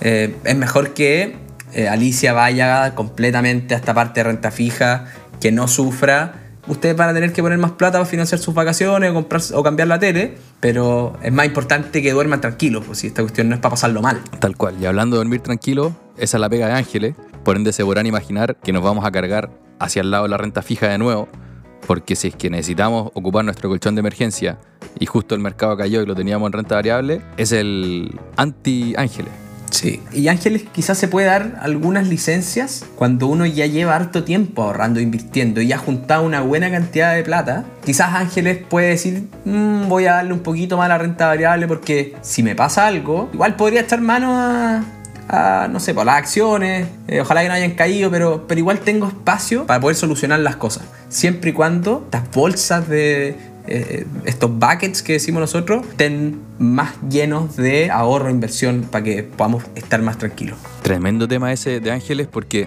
eh, 0.00 0.34
es 0.44 0.56
mejor 0.56 0.94
que 0.94 1.36
eh, 1.74 1.88
Alicia 1.88 2.32
vaya 2.32 2.94
completamente 2.94 3.74
a 3.74 3.78
esta 3.78 3.94
parte 3.94 4.20
de 4.20 4.24
renta 4.24 4.50
fija, 4.50 5.06
que 5.40 5.52
no 5.52 5.68
sufra 5.68 6.42
ustedes 6.66 6.96
van 6.96 7.08
a 7.08 7.14
tener 7.14 7.32
que 7.32 7.42
poner 7.42 7.58
más 7.58 7.72
plata 7.72 7.98
para 7.98 8.06
financiar 8.06 8.40
sus 8.40 8.54
vacaciones 8.54 9.10
o, 9.10 9.14
comprar, 9.14 9.42
o 9.54 9.62
cambiar 9.62 9.88
la 9.88 9.98
tele, 9.98 10.36
pero 10.60 11.18
es 11.22 11.32
más 11.32 11.46
importante 11.46 12.02
que 12.02 12.12
duerman 12.12 12.40
tranquilos, 12.40 12.84
pues 12.86 12.98
si 12.98 13.08
esta 13.08 13.22
cuestión 13.22 13.48
no 13.48 13.54
es 13.54 13.60
para 13.60 13.70
pasarlo 13.70 14.02
mal. 14.02 14.20
Tal 14.38 14.56
cual, 14.56 14.76
y 14.80 14.86
hablando 14.86 15.16
de 15.16 15.18
dormir 15.18 15.40
tranquilo, 15.40 15.94
esa 16.16 16.36
es 16.36 16.40
la 16.40 16.48
pega 16.48 16.68
de 16.68 16.74
Ángeles, 16.74 17.14
por 17.44 17.56
ende 17.56 17.72
se 17.72 17.84
podrán 17.84 18.06
imaginar 18.06 18.56
que 18.56 18.72
nos 18.72 18.82
vamos 18.82 19.04
a 19.04 19.10
cargar 19.10 19.50
hacia 19.82 20.00
el 20.00 20.10
lado 20.10 20.24
de 20.24 20.30
la 20.30 20.36
renta 20.36 20.62
fija 20.62 20.88
de 20.88 20.98
nuevo, 20.98 21.28
porque 21.86 22.16
si 22.16 22.28
es 22.28 22.36
que 22.36 22.50
necesitamos 22.50 23.10
ocupar 23.14 23.44
nuestro 23.44 23.68
colchón 23.68 23.94
de 23.94 24.00
emergencia 24.00 24.58
y 24.98 25.06
justo 25.06 25.34
el 25.34 25.40
mercado 25.40 25.76
cayó 25.76 26.02
y 26.02 26.06
lo 26.06 26.14
teníamos 26.14 26.46
en 26.46 26.52
renta 26.52 26.76
variable, 26.76 27.20
es 27.36 27.52
el 27.52 28.18
anti-Ángeles. 28.36 29.32
Sí. 29.70 30.02
Y 30.12 30.28
Ángeles 30.28 30.64
quizás 30.70 30.98
se 30.98 31.08
puede 31.08 31.28
dar 31.28 31.58
algunas 31.62 32.06
licencias 32.06 32.84
cuando 32.94 33.26
uno 33.26 33.46
ya 33.46 33.64
lleva 33.64 33.96
harto 33.96 34.22
tiempo 34.22 34.62
ahorrando, 34.62 35.00
invirtiendo 35.00 35.62
y 35.62 35.72
ha 35.72 35.78
juntado 35.78 36.24
una 36.24 36.42
buena 36.42 36.70
cantidad 36.70 37.14
de 37.14 37.22
plata. 37.22 37.64
Quizás 37.82 38.12
Ángeles 38.12 38.58
puede 38.68 38.88
decir, 38.88 39.28
mm, 39.46 39.88
voy 39.88 40.04
a 40.06 40.16
darle 40.16 40.34
un 40.34 40.40
poquito 40.40 40.76
más 40.76 40.86
a 40.86 40.88
la 40.90 40.98
renta 40.98 41.26
variable 41.26 41.66
porque 41.66 42.14
si 42.20 42.42
me 42.42 42.54
pasa 42.54 42.86
algo, 42.86 43.30
igual 43.32 43.56
podría 43.56 43.80
echar 43.80 44.02
mano 44.02 44.38
a, 44.38 44.84
no 45.28 45.80
sé, 45.80 45.94
por 45.94 46.06
las 46.06 46.16
acciones, 46.16 46.88
eh, 47.08 47.20
ojalá 47.20 47.42
que 47.42 47.48
no 47.48 47.54
hayan 47.54 47.72
caído, 47.72 48.10
pero, 48.10 48.46
pero 48.46 48.58
igual 48.58 48.80
tengo 48.80 49.06
espacio 49.06 49.66
para 49.66 49.80
poder 49.80 49.96
solucionar 49.96 50.40
las 50.40 50.56
cosas. 50.56 50.84
Siempre 51.08 51.50
y 51.50 51.52
cuando 51.52 52.02
estas 52.04 52.30
bolsas 52.30 52.88
de, 52.88 53.36
eh, 53.66 54.06
estos 54.24 54.50
buckets 54.50 55.02
que 55.02 55.14
decimos 55.14 55.40
nosotros 55.40 55.86
estén 55.86 56.40
más 56.58 56.94
llenos 57.08 57.56
de 57.56 57.90
ahorro 57.90 58.28
e 58.28 58.32
inversión 58.32 58.82
para 58.90 59.04
que 59.04 59.22
podamos 59.22 59.64
estar 59.76 60.02
más 60.02 60.18
tranquilos. 60.18 60.58
Tremendo 60.82 61.28
tema 61.28 61.52
ese 61.52 61.78
de 61.78 61.92
Ángeles 61.92 62.26
porque 62.30 62.66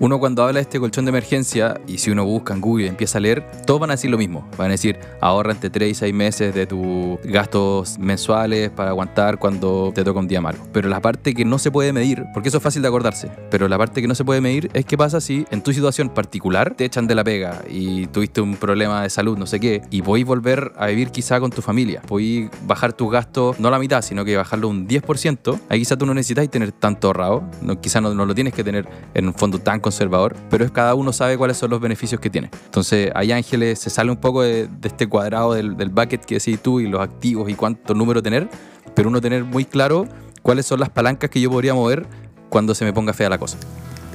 uno 0.00 0.18
cuando 0.18 0.42
habla 0.42 0.58
de 0.58 0.62
este 0.62 0.80
colchón 0.80 1.04
de 1.04 1.10
emergencia 1.10 1.80
y 1.86 1.98
si 1.98 2.10
uno 2.10 2.24
busca 2.24 2.54
en 2.54 2.60
Google 2.60 2.86
y 2.86 2.88
empieza 2.88 3.18
a 3.18 3.20
leer, 3.20 3.46
todos 3.66 3.80
van 3.80 3.90
a 3.90 3.94
decir 3.94 4.10
lo 4.10 4.18
mismo. 4.18 4.48
Van 4.56 4.68
a 4.68 4.72
decir, 4.72 4.98
ahorra 5.20 5.52
entre 5.52 5.70
3 5.70 5.90
y 5.90 5.94
6 5.94 6.14
meses 6.14 6.54
de 6.54 6.66
tus 6.66 7.18
gastos 7.24 7.98
mensuales 7.98 8.70
para 8.70 8.90
aguantar 8.90 9.38
cuando 9.38 9.92
te 9.94 10.04
toca 10.04 10.20
un 10.20 10.28
día 10.28 10.40
malo. 10.40 10.58
Pero 10.72 10.88
la 10.88 11.00
parte 11.00 11.34
que 11.34 11.44
no 11.44 11.58
se 11.58 11.70
puede 11.70 11.92
medir, 11.92 12.24
porque 12.32 12.48
eso 12.48 12.58
es 12.58 12.62
fácil 12.62 12.82
de 12.82 12.88
acordarse, 12.88 13.30
pero 13.50 13.68
la 13.68 13.78
parte 13.78 14.00
que 14.00 14.08
no 14.08 14.14
se 14.14 14.24
puede 14.24 14.40
medir 14.40 14.70
es 14.74 14.84
qué 14.84 14.96
pasa 14.96 15.20
si 15.20 15.46
en 15.50 15.62
tu 15.62 15.72
situación 15.72 16.08
particular 16.08 16.74
te 16.74 16.84
echan 16.84 17.06
de 17.06 17.14
la 17.14 17.24
pega 17.24 17.62
y 17.68 18.06
tuviste 18.06 18.40
un 18.40 18.56
problema 18.56 19.02
de 19.02 19.10
salud, 19.10 19.38
no 19.38 19.46
sé 19.46 19.60
qué, 19.60 19.82
y 19.90 20.02
podéis 20.02 20.26
volver 20.26 20.72
a 20.76 20.86
vivir 20.86 21.10
quizá 21.10 21.40
con 21.40 21.50
tu 21.50 21.62
familia. 21.62 22.02
Podéis 22.02 22.50
bajar 22.66 22.92
tus 22.92 23.10
gastos, 23.10 23.58
no 23.60 23.70
la 23.70 23.78
mitad, 23.78 24.02
sino 24.02 24.24
que 24.24 24.36
bajarlo 24.36 24.68
un 24.68 24.86
10%. 24.86 25.60
Ahí 25.68 25.80
quizá 25.80 25.96
tú 25.96 26.06
no 26.06 26.14
necesitas 26.14 26.48
tener 26.48 26.72
tanto 26.72 27.08
ahorrado, 27.08 27.44
no, 27.62 27.80
quizá 27.80 28.00
no, 28.00 28.12
lo 28.14 28.34
tienes 28.34 28.54
que 28.54 28.64
tener 28.64 28.88
en 29.14 29.26
un 29.26 29.34
fondo 29.34 29.58
tan 29.58 29.80
conservador, 29.92 30.34
pero 30.48 30.64
es 30.64 30.70
cada 30.70 30.94
uno 30.94 31.12
sabe 31.12 31.36
cuáles 31.36 31.58
son 31.58 31.70
los 31.70 31.80
beneficios 31.80 32.20
que 32.20 32.30
tiene. 32.30 32.50
Entonces, 32.64 33.10
ahí 33.14 33.30
Ángeles 33.30 33.78
se 33.78 33.90
sale 33.90 34.10
un 34.10 34.16
poco 34.16 34.42
de, 34.42 34.68
este 34.82 35.06
cuadrado 35.06 35.52
del, 35.52 35.90
bucket 35.90 36.24
que 36.24 36.36
decís 36.36 36.60
tú 36.60 36.80
y 36.80 36.88
los 36.88 37.00
activos 37.00 37.50
y 37.50 37.54
cuánto 37.54 37.94
número 37.94 38.22
tener, 38.22 38.48
pero 38.94 39.08
uno 39.10 39.20
tener 39.20 39.44
muy 39.44 39.64
claro 39.64 40.08
cuáles 40.40 40.64
son 40.64 40.80
las 40.80 40.88
palancas 40.88 41.28
que 41.28 41.40
yo 41.40 41.50
podría 41.50 41.74
mover 41.74 42.06
cuando 42.48 42.74
se 42.74 42.84
me 42.84 42.92
ponga 42.92 43.12
fea 43.12 43.28
la 43.28 43.38
cosa. 43.38 43.58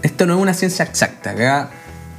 Esto 0.02 0.26
no 0.26 0.36
es 0.36 0.42
una 0.42 0.54
ciencia 0.54 0.84
exacta, 0.84 1.32
acá 1.32 1.70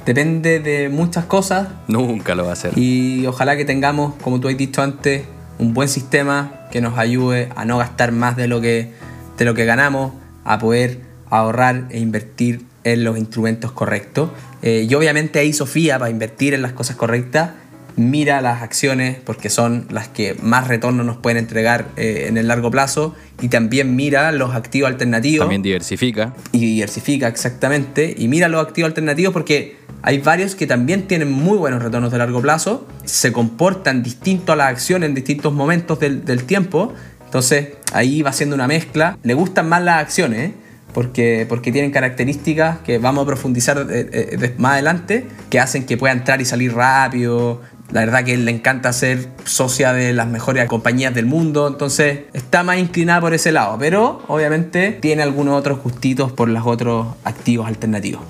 depende 0.05 0.59
de 0.59 0.89
muchas 0.89 1.25
cosas. 1.25 1.67
Nunca 1.87 2.33
lo 2.35 2.43
va 2.43 2.51
a 2.51 2.53
hacer. 2.53 2.77
Y 2.77 3.27
ojalá 3.27 3.57
que 3.57 3.65
tengamos, 3.65 4.15
como 4.21 4.39
tú 4.39 4.47
has 4.47 4.57
dicho 4.57 4.81
antes, 4.81 5.25
un 5.59 5.73
buen 5.73 5.89
sistema 5.89 6.67
que 6.71 6.81
nos 6.81 6.97
ayude 6.97 7.49
a 7.55 7.65
no 7.65 7.77
gastar 7.77 8.11
más 8.11 8.35
de 8.35 8.47
lo 8.47 8.61
que, 8.61 8.93
de 9.37 9.45
lo 9.45 9.53
que 9.53 9.65
ganamos, 9.65 10.13
a 10.45 10.57
poder 10.57 11.01
ahorrar 11.29 11.85
e 11.89 11.99
invertir 11.99 12.65
en 12.83 13.03
los 13.03 13.17
instrumentos 13.17 13.71
correctos. 13.71 14.29
Eh, 14.61 14.87
y 14.89 14.93
obviamente 14.93 15.39
ahí 15.39 15.53
Sofía, 15.53 15.99
para 15.99 16.11
invertir 16.11 16.53
en 16.53 16.61
las 16.61 16.73
cosas 16.73 16.95
correctas, 16.95 17.51
mira 17.95 18.41
las 18.41 18.61
acciones 18.61 19.17
porque 19.23 19.49
son 19.49 19.85
las 19.89 20.07
que 20.07 20.35
más 20.41 20.67
retorno 20.67 21.03
nos 21.03 21.17
pueden 21.17 21.37
entregar 21.37 21.87
eh, 21.97 22.25
en 22.27 22.37
el 22.37 22.47
largo 22.47 22.71
plazo 22.71 23.13
y 23.41 23.49
también 23.49 23.95
mira 23.95 24.31
los 24.31 24.55
activos 24.55 24.89
alternativos. 24.89 25.39
También 25.39 25.61
diversifica. 25.61 26.33
Y 26.51 26.59
diversifica, 26.59 27.27
exactamente. 27.27 28.15
Y 28.17 28.27
mira 28.27 28.47
los 28.47 28.65
activos 28.65 28.89
alternativos 28.89 29.33
porque 29.33 29.77
hay 30.01 30.19
varios 30.19 30.55
que 30.55 30.65
también 30.65 31.07
tienen 31.07 31.31
muy 31.31 31.57
buenos 31.57 31.83
retornos 31.83 32.11
de 32.11 32.17
largo 32.17 32.41
plazo, 32.41 32.87
se 33.03 33.33
comportan 33.33 34.01
distinto 34.01 34.53
a 34.53 34.55
las 34.55 34.69
acciones 34.69 35.09
en 35.09 35.15
distintos 35.15 35.51
momentos 35.53 35.99
del, 35.99 36.23
del 36.23 36.45
tiempo 36.45 36.93
Entonces 37.25 37.69
ahí 37.91 38.21
va 38.21 38.31
siendo 38.31 38.55
una 38.55 38.67
mezcla. 38.67 39.17
Le 39.23 39.33
gustan 39.33 39.67
más 39.67 39.83
las 39.83 40.01
acciones, 40.01 40.51
¿eh? 40.51 40.53
Porque, 40.93 41.45
porque 41.47 41.71
tienen 41.71 41.91
características 41.91 42.79
que 42.79 42.97
vamos 42.97 43.23
a 43.23 43.27
profundizar 43.27 43.87
eh, 43.89 44.09
eh, 44.11 44.55
más 44.57 44.73
adelante, 44.73 45.27
que 45.49 45.59
hacen 45.59 45.85
que 45.85 45.97
pueda 45.97 46.13
entrar 46.13 46.41
y 46.41 46.45
salir 46.45 46.73
rápido. 46.73 47.61
La 47.91 48.01
verdad 48.01 48.23
que 48.23 48.37
le 48.37 48.51
encanta 48.51 48.93
ser 48.93 49.29
socia 49.45 49.93
de 49.93 50.13
las 50.13 50.27
mejores 50.27 50.67
compañías 50.67 51.13
del 51.13 51.25
mundo, 51.25 51.67
entonces 51.67 52.21
está 52.33 52.61
más 52.63 52.77
inclinada 52.77 53.21
por 53.21 53.33
ese 53.33 53.51
lado, 53.51 53.77
pero 53.79 54.21
obviamente 54.27 54.91
tiene 55.01 55.23
algunos 55.23 55.57
otros 55.57 55.81
gustitos 55.81 56.31
por 56.31 56.49
los 56.49 56.67
otros 56.67 57.07
activos 57.23 57.67
alternativos. 57.67 58.21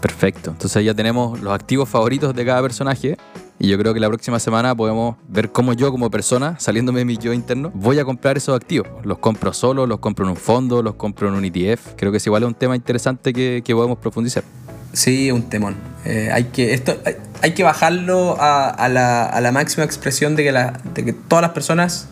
Perfecto, 0.00 0.50
entonces 0.50 0.84
ya 0.84 0.94
tenemos 0.94 1.40
los 1.40 1.52
activos 1.52 1.88
favoritos 1.88 2.32
de 2.32 2.44
cada 2.44 2.62
personaje 2.62 3.16
y 3.58 3.68
yo 3.68 3.78
creo 3.78 3.94
que 3.94 4.00
la 4.00 4.08
próxima 4.08 4.38
semana 4.38 4.74
podemos 4.74 5.16
ver 5.28 5.50
cómo 5.50 5.72
yo 5.72 5.90
como 5.90 6.10
persona, 6.10 6.56
saliéndome 6.58 7.00
de 7.00 7.04
mi 7.06 7.16
yo 7.16 7.32
interno, 7.32 7.70
voy 7.74 7.98
a 7.98 8.04
comprar 8.04 8.36
esos 8.36 8.54
activos. 8.54 8.88
Los 9.02 9.18
compro 9.18 9.52
solo, 9.52 9.86
los 9.86 9.98
compro 9.98 10.26
en 10.26 10.32
un 10.32 10.36
fondo, 10.36 10.82
los 10.82 10.96
compro 10.96 11.28
en 11.28 11.34
un 11.34 11.44
ETF. 11.44 11.94
Creo 11.96 12.10
que 12.10 12.18
es 12.18 12.26
igual 12.26 12.44
un 12.44 12.54
tema 12.54 12.76
interesante 12.76 13.32
que, 13.32 13.62
que 13.64 13.74
podemos 13.74 13.98
profundizar. 13.98 14.44
Sí, 14.92 15.30
un 15.30 15.42
temón. 15.48 15.76
Eh, 16.04 16.30
hay, 16.32 16.44
que, 16.44 16.74
esto, 16.74 16.96
hay, 17.42 17.52
que 17.54 17.62
bajarlo 17.62 18.36
a, 18.38 18.88
la, 18.88 19.50
máxima 19.52 19.84
expresión 19.84 20.36
de 20.36 20.44
que, 20.44 20.52
de 20.94 21.04
que 21.04 21.12
todas 21.12 21.42
las 21.42 21.52
personas 21.52 22.08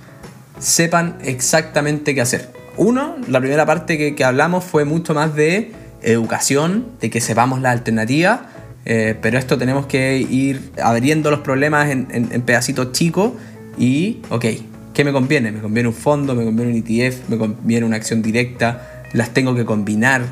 sepan 0.59 1.19
exactamente 1.23 2.15
qué 2.15 2.23
hacer. 2.23 2.51
Uno, 2.77 3.17
la 3.29 3.41
primera 3.41 3.67
parte 3.67 3.99
que, 3.99 4.15
que 4.15 4.25
hablamos 4.25 4.65
fue 4.65 4.85
mucho 4.85 5.15
más 5.15 5.35
de 5.35 5.73
educación, 6.03 6.87
de 7.01 7.11
que 7.11 7.21
sepamos 7.21 7.61
la 7.61 7.71
alternativa 7.71 8.49
eh, 8.85 9.17
pero 9.21 9.39
esto 9.39 9.57
tenemos 9.57 9.87
que 9.87 10.19
ir 10.19 10.73
abriendo 10.83 11.31
los 11.31 11.41
problemas 11.41 11.91
en, 11.91 12.43
pedacitos 12.43 12.93
chicos 12.93 13.33
y, 13.79 14.21
ok, 14.31 14.45
¿qué 14.93 15.05
me 15.05 15.13
conviene? 15.13 15.53
¿Me 15.53 15.61
conviene 15.61 15.89
un 15.89 15.95
fondo? 15.95 16.35
¿Me 16.35 16.45
conviene 16.45 16.73
un 16.73 16.79
ETF? 16.79 17.29
¿Me 17.29 17.39
conviene 17.39 17.87
una 17.87 17.97
acción 17.97 18.23
directa? 18.23 19.05
¿Las 19.13 19.31
tengo 19.31 19.55
que 19.55 19.65
combinar? 19.65 20.23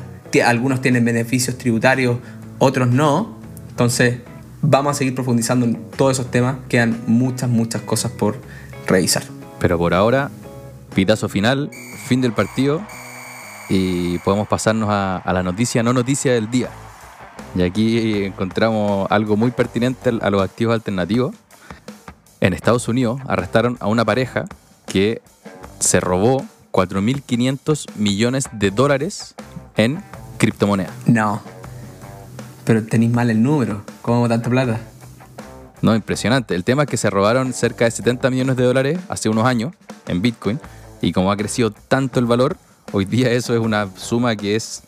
Algunos 0.45 0.81
tienen 0.81 1.05
beneficios 1.05 1.57
tributarios, 1.57 2.17
otros 2.59 2.89
no. 2.89 3.37
Entonces, 3.69 4.19
vamos 4.61 4.91
a 4.91 4.93
seguir 4.97 5.15
profundizando 5.15 5.65
en 5.65 5.75
todos 5.95 6.13
esos 6.19 6.31
temas. 6.31 6.57
Quedan 6.69 6.99
muchas, 7.07 7.49
muchas 7.49 7.81
cosas 7.81 8.11
por 8.11 8.37
revisar. 8.87 9.23
Pero 9.59 9.77
por 9.77 9.93
ahora, 9.93 10.29
pitazo 10.93 11.29
final, 11.29 11.69
fin 12.07 12.21
del 12.21 12.33
partido 12.33 12.85
y 13.69 14.17
podemos 14.19 14.47
pasarnos 14.47 14.89
a, 14.89 15.17
a 15.17 15.33
la 15.33 15.43
noticia, 15.43 15.83
no 15.83 15.93
noticia 15.93 16.33
del 16.33 16.49
día. 16.49 16.69
Y 17.55 17.61
aquí 17.61 18.23
encontramos 18.25 19.07
algo 19.11 19.37
muy 19.37 19.51
pertinente 19.51 20.11
a 20.21 20.29
los 20.29 20.41
activos 20.41 20.73
alternativos. 20.73 21.35
En 22.41 22.53
Estados 22.53 22.87
Unidos 22.87 23.21
arrestaron 23.27 23.77
a 23.79 23.87
una 23.87 24.03
pareja 24.03 24.45
que 24.85 25.21
se 25.79 25.99
robó 25.99 26.45
4.500 26.71 27.85
millones 27.95 28.49
de 28.51 28.71
dólares 28.71 29.35
en 29.77 30.03
criptomonedas. 30.37 30.93
No. 31.05 31.41
Pero 32.65 32.83
tenéis 32.83 33.11
mal 33.11 33.29
el 33.29 33.41
número. 33.41 33.83
¿Cómo 34.01 34.27
tanta 34.27 34.49
plata? 34.49 34.79
No, 35.81 35.95
impresionante. 35.95 36.55
El 36.55 36.63
tema 36.63 36.83
es 36.83 36.89
que 36.89 36.97
se 36.97 37.09
robaron 37.09 37.53
cerca 37.53 37.85
de 37.85 37.91
70 37.91 38.29
millones 38.29 38.55
de 38.55 38.63
dólares 38.63 38.99
hace 39.09 39.29
unos 39.29 39.45
años 39.45 39.73
en 40.07 40.21
Bitcoin. 40.21 40.59
Y 41.01 41.11
como 41.11 41.31
ha 41.31 41.37
crecido 41.37 41.71
tanto 41.71 42.19
el 42.19 42.25
valor, 42.25 42.57
hoy 42.93 43.05
día 43.05 43.29
eso 43.31 43.53
es 43.53 43.59
una 43.59 43.89
suma 43.95 44.35
que 44.35 44.55
es 44.55 44.83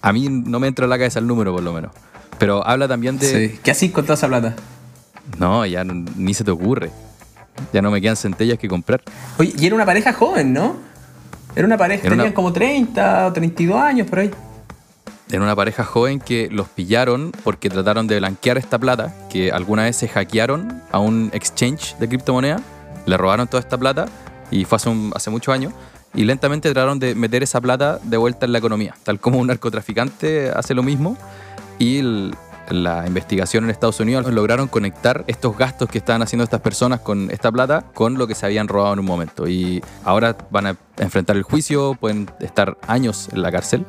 a 0.00 0.12
mí 0.12 0.28
no 0.28 0.60
me 0.60 0.68
entra 0.68 0.84
en 0.84 0.90
la 0.90 0.98
cabeza 0.98 1.18
el 1.18 1.26
número, 1.26 1.52
por 1.52 1.62
lo 1.62 1.72
menos. 1.72 1.92
Pero 2.38 2.66
habla 2.66 2.88
también 2.88 3.18
de. 3.18 3.48
Sí. 3.48 3.60
¿Qué 3.62 3.70
haces 3.70 3.90
con 3.92 4.04
toda 4.04 4.14
esa 4.14 4.28
plata? 4.28 4.54
No, 5.38 5.64
ya 5.66 5.84
ni 5.84 6.34
se 6.34 6.44
te 6.44 6.50
ocurre. 6.50 6.90
Ya 7.72 7.82
no 7.82 7.90
me 7.90 8.00
quedan 8.00 8.16
centellas 8.16 8.58
que 8.58 8.68
comprar. 8.68 9.02
Oye, 9.38 9.52
y 9.58 9.66
era 9.66 9.74
una 9.74 9.86
pareja 9.86 10.12
joven, 10.12 10.52
¿no? 10.52 10.76
Era 11.54 11.66
una 11.66 11.76
pareja, 11.76 12.08
tenían 12.08 12.32
como 12.32 12.52
30 12.52 13.26
o 13.26 13.32
32 13.32 13.80
años 13.80 14.08
por 14.08 14.20
ahí. 14.20 14.30
Era 15.30 15.42
una 15.42 15.54
pareja 15.54 15.84
joven 15.84 16.18
que 16.18 16.48
los 16.50 16.68
pillaron 16.68 17.32
porque 17.44 17.70
trataron 17.70 18.06
de 18.06 18.18
blanquear 18.18 18.58
esta 18.58 18.78
plata, 18.78 19.14
que 19.30 19.52
alguna 19.52 19.84
vez 19.84 19.96
se 19.96 20.08
hackearon 20.08 20.82
a 20.90 20.98
un 20.98 21.30
exchange 21.32 21.96
de 21.98 22.08
criptomonedas, 22.08 22.62
le 23.06 23.16
robaron 23.16 23.48
toda 23.48 23.60
esta 23.60 23.78
plata 23.78 24.06
y 24.50 24.64
fue 24.64 24.76
hace, 24.76 24.90
hace 25.14 25.30
muchos 25.30 25.54
años 25.54 25.72
y 26.14 26.24
lentamente 26.24 26.72
trataron 26.72 26.98
de 26.98 27.14
meter 27.14 27.42
esa 27.42 27.60
plata 27.60 27.98
de 28.02 28.16
vuelta 28.16 28.46
en 28.46 28.52
la 28.52 28.58
economía, 28.58 28.94
tal 29.04 29.20
como 29.20 29.38
un 29.38 29.46
narcotraficante 29.46 30.50
hace 30.50 30.74
lo 30.74 30.82
mismo 30.82 31.16
y 31.78 32.32
la 32.68 33.06
investigación 33.06 33.64
en 33.64 33.70
Estados 33.70 34.00
Unidos 34.00 34.30
lograron 34.32 34.68
conectar 34.68 35.24
estos 35.26 35.56
gastos 35.56 35.88
que 35.88 35.98
estaban 35.98 36.22
haciendo 36.22 36.44
estas 36.44 36.60
personas 36.60 37.00
con 37.00 37.30
esta 37.30 37.50
plata 37.50 37.84
con 37.94 38.18
lo 38.18 38.26
que 38.26 38.34
se 38.34 38.46
habían 38.46 38.68
robado 38.68 38.94
en 38.94 39.00
un 39.00 39.06
momento 39.06 39.48
y 39.48 39.82
ahora 40.04 40.36
van 40.50 40.66
a 40.66 40.76
enfrentar 40.98 41.36
el 41.36 41.42
juicio, 41.42 41.96
pueden 41.98 42.30
estar 42.40 42.78
años 42.86 43.28
en 43.32 43.42
la 43.42 43.50
cárcel. 43.50 43.84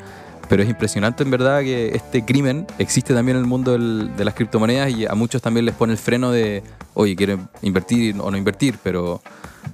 Pero 0.50 0.64
es 0.64 0.70
impresionante 0.70 1.24
en 1.24 1.32
verdad 1.32 1.62
que 1.62 1.96
este 1.96 2.26
crimen 2.26 2.68
existe 2.78 3.14
también 3.14 3.38
en 3.38 3.44
el 3.44 3.48
mundo 3.48 3.78
de 3.78 4.26
las 4.26 4.34
criptomonedas 4.34 4.92
y 4.92 5.06
a 5.06 5.14
muchos 5.16 5.42
también 5.42 5.66
les 5.66 5.74
pone 5.74 5.94
el 5.94 6.00
freno 6.00 6.32
de, 6.32 6.64
oye, 6.94 7.16
quieren 7.16 7.48
invertir 7.62 8.16
o 8.20 8.30
no 8.30 8.38
invertir, 8.38 8.78
pero 8.84 9.22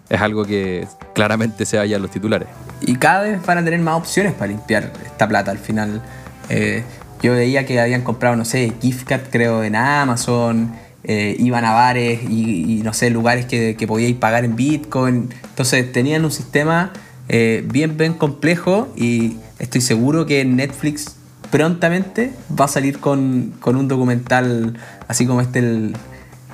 es 0.10 0.22
algo 0.22 0.46
que 0.46 0.88
claramente 1.14 1.66
se 1.66 1.78
halla 1.78 1.96
en 1.96 2.02
los 2.02 2.12
titulares. 2.12 2.48
Y 2.82 2.96
cada 2.96 3.24
vez 3.24 3.46
van 3.46 3.58
a 3.58 3.64
tener 3.64 3.80
más 3.80 3.96
opciones 3.96 4.34
para 4.34 4.48
limpiar 4.48 4.92
esta 5.06 5.28
plata 5.28 5.52
al 5.52 5.58
final. 5.58 6.02
Eh, 6.50 6.84
yo 7.22 7.34
veía 7.34 7.66
que 7.66 7.80
habían 7.80 8.02
comprado, 8.02 8.36
no 8.36 8.46
sé, 8.46 8.74
gift 8.82 9.08
card 9.08 9.24
creo 9.30 9.64
en 9.64 9.76
Amazon, 9.76 10.72
eh, 11.04 11.36
iban 11.40 11.66
a 11.66 11.74
bares 11.74 12.22
y, 12.24 12.82
no 12.84 12.94
sé, 12.94 13.10
lugares 13.10 13.46
que, 13.46 13.76
que, 13.76 13.88
podíais 13.88 14.16
pagar 14.16 14.46
en 14.46 14.56
Bitcoin. 14.56 15.30
Entonces 15.50 15.92
tenían 15.92 16.26
un 16.26 16.32
sistema 16.32 16.92
eh, 17.28 17.64
bien, 17.66 17.98
bien 17.98 18.14
complejo 18.14 18.88
y 18.96 19.38
estoy 19.60 19.82
seguro 19.82 20.26
que 20.26 20.44
Netflix 20.46 21.16
prontamente 21.52 22.34
va 22.60 22.66
a 22.66 22.68
salir 22.68 23.00
con, 23.00 23.54
con 23.60 23.76
un 23.76 23.88
documental 23.88 24.78
así 25.08 25.26
como 25.26 25.42
este, 25.42 25.60
el, 25.60 25.96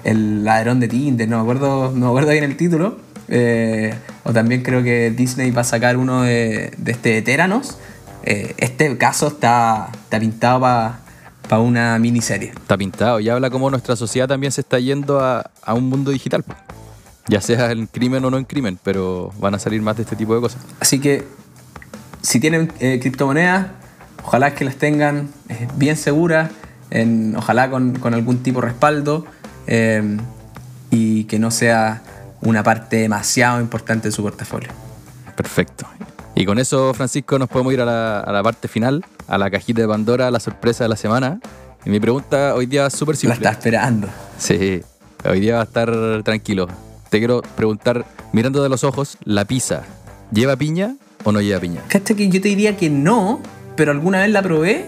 el 0.04 0.44
ladrón 0.46 0.80
de 0.80 0.88
Tinder, 0.88 1.28
no 1.28 1.38
me 1.38 1.42
acuerdo, 1.44 1.92
no 1.92 2.00
me 2.00 2.08
acuerdo 2.08 2.32
bien 2.32 2.44
el 2.44 2.58
título, 2.58 2.98
eh, 3.28 3.94
o 4.24 4.34
también 4.34 4.62
creo 4.62 4.84
que 4.84 5.12
Disney 5.12 5.52
va 5.52 5.62
a 5.62 5.66
sacar 5.66 5.98
uno 5.98 6.24
de, 6.24 6.76
este 6.86 7.18
Etéranos. 7.18 7.78
Eh, 8.24 8.56
este 8.58 8.98
caso 8.98 9.28
está, 9.28 9.90
está 10.04 10.20
pintado 10.20 10.60
para 10.60 11.62
una 11.62 11.98
miniserie. 12.00 12.50
Está 12.50 12.78
pintado 12.78 13.20
y 13.20 13.30
habla 13.30 13.50
como 13.50 13.70
nuestra 13.70 13.96
sociedad 13.96 14.28
también 14.28 14.52
se 14.52 14.62
está 14.62 14.80
yendo 14.80 15.20
a, 15.20 15.52
a 15.64 15.74
un 15.74 15.90
mundo 15.90 16.12
digital. 16.12 16.44
Ya 17.28 17.42
sea 17.42 17.72
en 17.72 17.88
crimen 17.88 18.24
o 18.26 18.30
no 18.30 18.38
en 18.38 18.46
crimen, 18.46 18.78
pero 18.84 19.32
van 19.40 19.56
a 19.56 19.60
salir 19.60 19.82
más 19.82 19.98
de 19.98 20.04
este 20.04 20.16
tipo 20.16 20.36
de 20.36 20.42
cosas. 20.42 20.62
Así 20.80 21.00
que 21.00 21.24
si 22.26 22.40
tienen 22.40 22.72
eh, 22.80 23.00
criptomonedas, 23.00 23.68
ojalá 24.24 24.56
que 24.56 24.66
las 24.66 24.76
tengan 24.76 25.30
bien 25.76 25.96
seguras, 25.96 26.50
en, 26.90 27.36
ojalá 27.36 27.70
con, 27.70 28.00
con, 28.00 28.14
algún 28.14 28.44
tipo 28.44 28.62
de 28.62 28.68
respaldo 28.68 29.26
y 30.92 31.24
que 31.26 31.40
no 31.40 31.52
sea 31.52 32.02
una 32.42 32.64
parte 32.64 32.98
demasiado 32.98 33.60
importante 33.60 34.08
de 34.08 34.12
su 34.12 34.22
portafolio. 34.22 34.70
Perfecto. 35.36 35.88
Y 36.36 36.46
con 36.46 36.60
eso, 36.60 36.94
Francisco, 36.94 37.40
nos 37.40 37.50
podemos 37.50 37.74
ir 37.74 37.82
a 37.82 37.86
la, 37.86 38.44
parte 38.44 38.68
final, 38.68 39.06
a 39.28 39.38
la 39.38 39.50
cajita 39.50 39.82
de 39.82 39.88
Pandora, 39.88 40.28
a 40.28 40.32
la 40.32 40.40
sorpresa 40.40 40.84
de 40.84 40.90
la 40.90 40.98
semana. 40.98 41.40
Y 41.86 41.90
mi 41.90 42.00
pregunta 42.00 42.56
hoy 42.56 42.66
día 42.66 42.88
es 42.88 42.94
súper 42.94 43.16
simple. 43.16 43.40
La 43.40 43.52
está 43.52 43.60
esperando. 43.60 44.10
Sí, 44.38 44.82
hoy 45.24 45.40
día 45.40 45.56
va 45.56 45.62
a 45.62 45.64
estar 45.64 46.24
tranquilo. 46.24 46.68
Te 47.10 47.20
quiero 47.20 47.42
preguntar, 47.56 48.06
mirando 48.34 48.62
de 48.62 48.70
los 48.70 48.84
ojos, 48.84 49.18
¿la 49.24 49.46
pizza 49.46 49.84
lleva 50.32 50.58
piña 50.58 50.96
o 51.26 51.32
no 51.32 51.42
lleva 51.42 51.60
piña? 51.60 51.82
que 51.90 52.30
yo 52.30 52.40
te 52.42 52.48
diría 52.48 52.78
que 52.78 52.90
no, 52.90 53.42
pero 53.76 53.92
alguna 53.92 54.22
vez 54.22 54.30
la 54.30 54.42
probé 54.42 54.86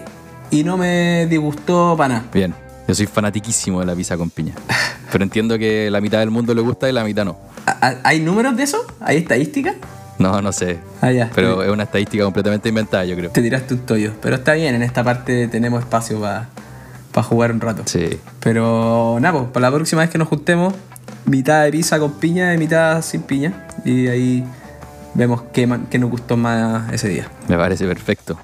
y 0.50 0.64
no 0.64 0.78
me 0.78 1.26
disgustó 1.26 1.94
para 1.98 2.14
nada. 2.14 2.26
Bien, 2.32 2.54
yo 2.86 2.94
soy 2.94 3.06
fanatiquísimo 3.06 3.80
de 3.80 3.86
la 3.86 3.94
pizza 3.94 4.16
con 4.16 4.30
piña. 4.30 4.54
Pero 5.12 5.24
entiendo 5.24 5.58
que 5.58 5.90
la 5.90 6.00
mitad 6.00 6.20
del 6.20 6.30
mundo 6.30 6.54
le 6.54 6.62
gusta 6.62 6.88
y 6.88 6.92
la 6.92 7.04
mitad 7.04 7.24
no. 7.24 7.36
¿Hay 8.02 8.20
números 8.20 8.56
de 8.56 8.62
eso? 8.62 8.86
¿Hay 9.00 9.18
estadísticas? 9.18 9.74
No, 10.18 10.40
no 10.42 10.52
sé. 10.52 10.78
Ah, 11.00 11.12
ya. 11.12 11.30
Pero 11.34 11.62
es 11.62 11.70
una 11.70 11.84
estadística 11.84 12.24
completamente 12.24 12.68
inventada, 12.68 13.04
yo 13.04 13.16
creo. 13.16 13.30
Te 13.30 13.42
tiraste 13.42 13.74
un 13.74 13.80
tollo. 13.80 14.12
Pero 14.20 14.36
está 14.36 14.54
bien, 14.54 14.74
en 14.74 14.82
esta 14.82 15.04
parte 15.04 15.48
tenemos 15.48 15.80
espacio 15.80 16.20
para 16.20 16.48
jugar 17.22 17.52
un 17.52 17.60
rato. 17.60 17.82
Sí. 17.86 18.18
Pero 18.40 19.18
nada, 19.20 19.38
pues, 19.38 19.50
para 19.50 19.70
la 19.70 19.74
próxima 19.74 20.02
vez 20.02 20.10
que 20.10 20.18
nos 20.18 20.28
juntemos, 20.28 20.74
mitad 21.26 21.64
de 21.64 21.70
pizza 21.70 21.98
con 21.98 22.12
piña 22.12 22.54
y 22.54 22.58
mitad 22.58 23.02
sin 23.02 23.22
piña. 23.22 23.66
Y 23.84 24.08
ahí 24.08 24.44
vemos 25.14 25.42
qué, 25.52 25.68
qué 25.90 25.98
nos 25.98 26.10
gustó 26.10 26.36
más 26.36 26.92
ese 26.92 27.08
día. 27.08 27.28
Me 27.48 27.56
parece 27.56 27.86
perfecto. 27.86 28.38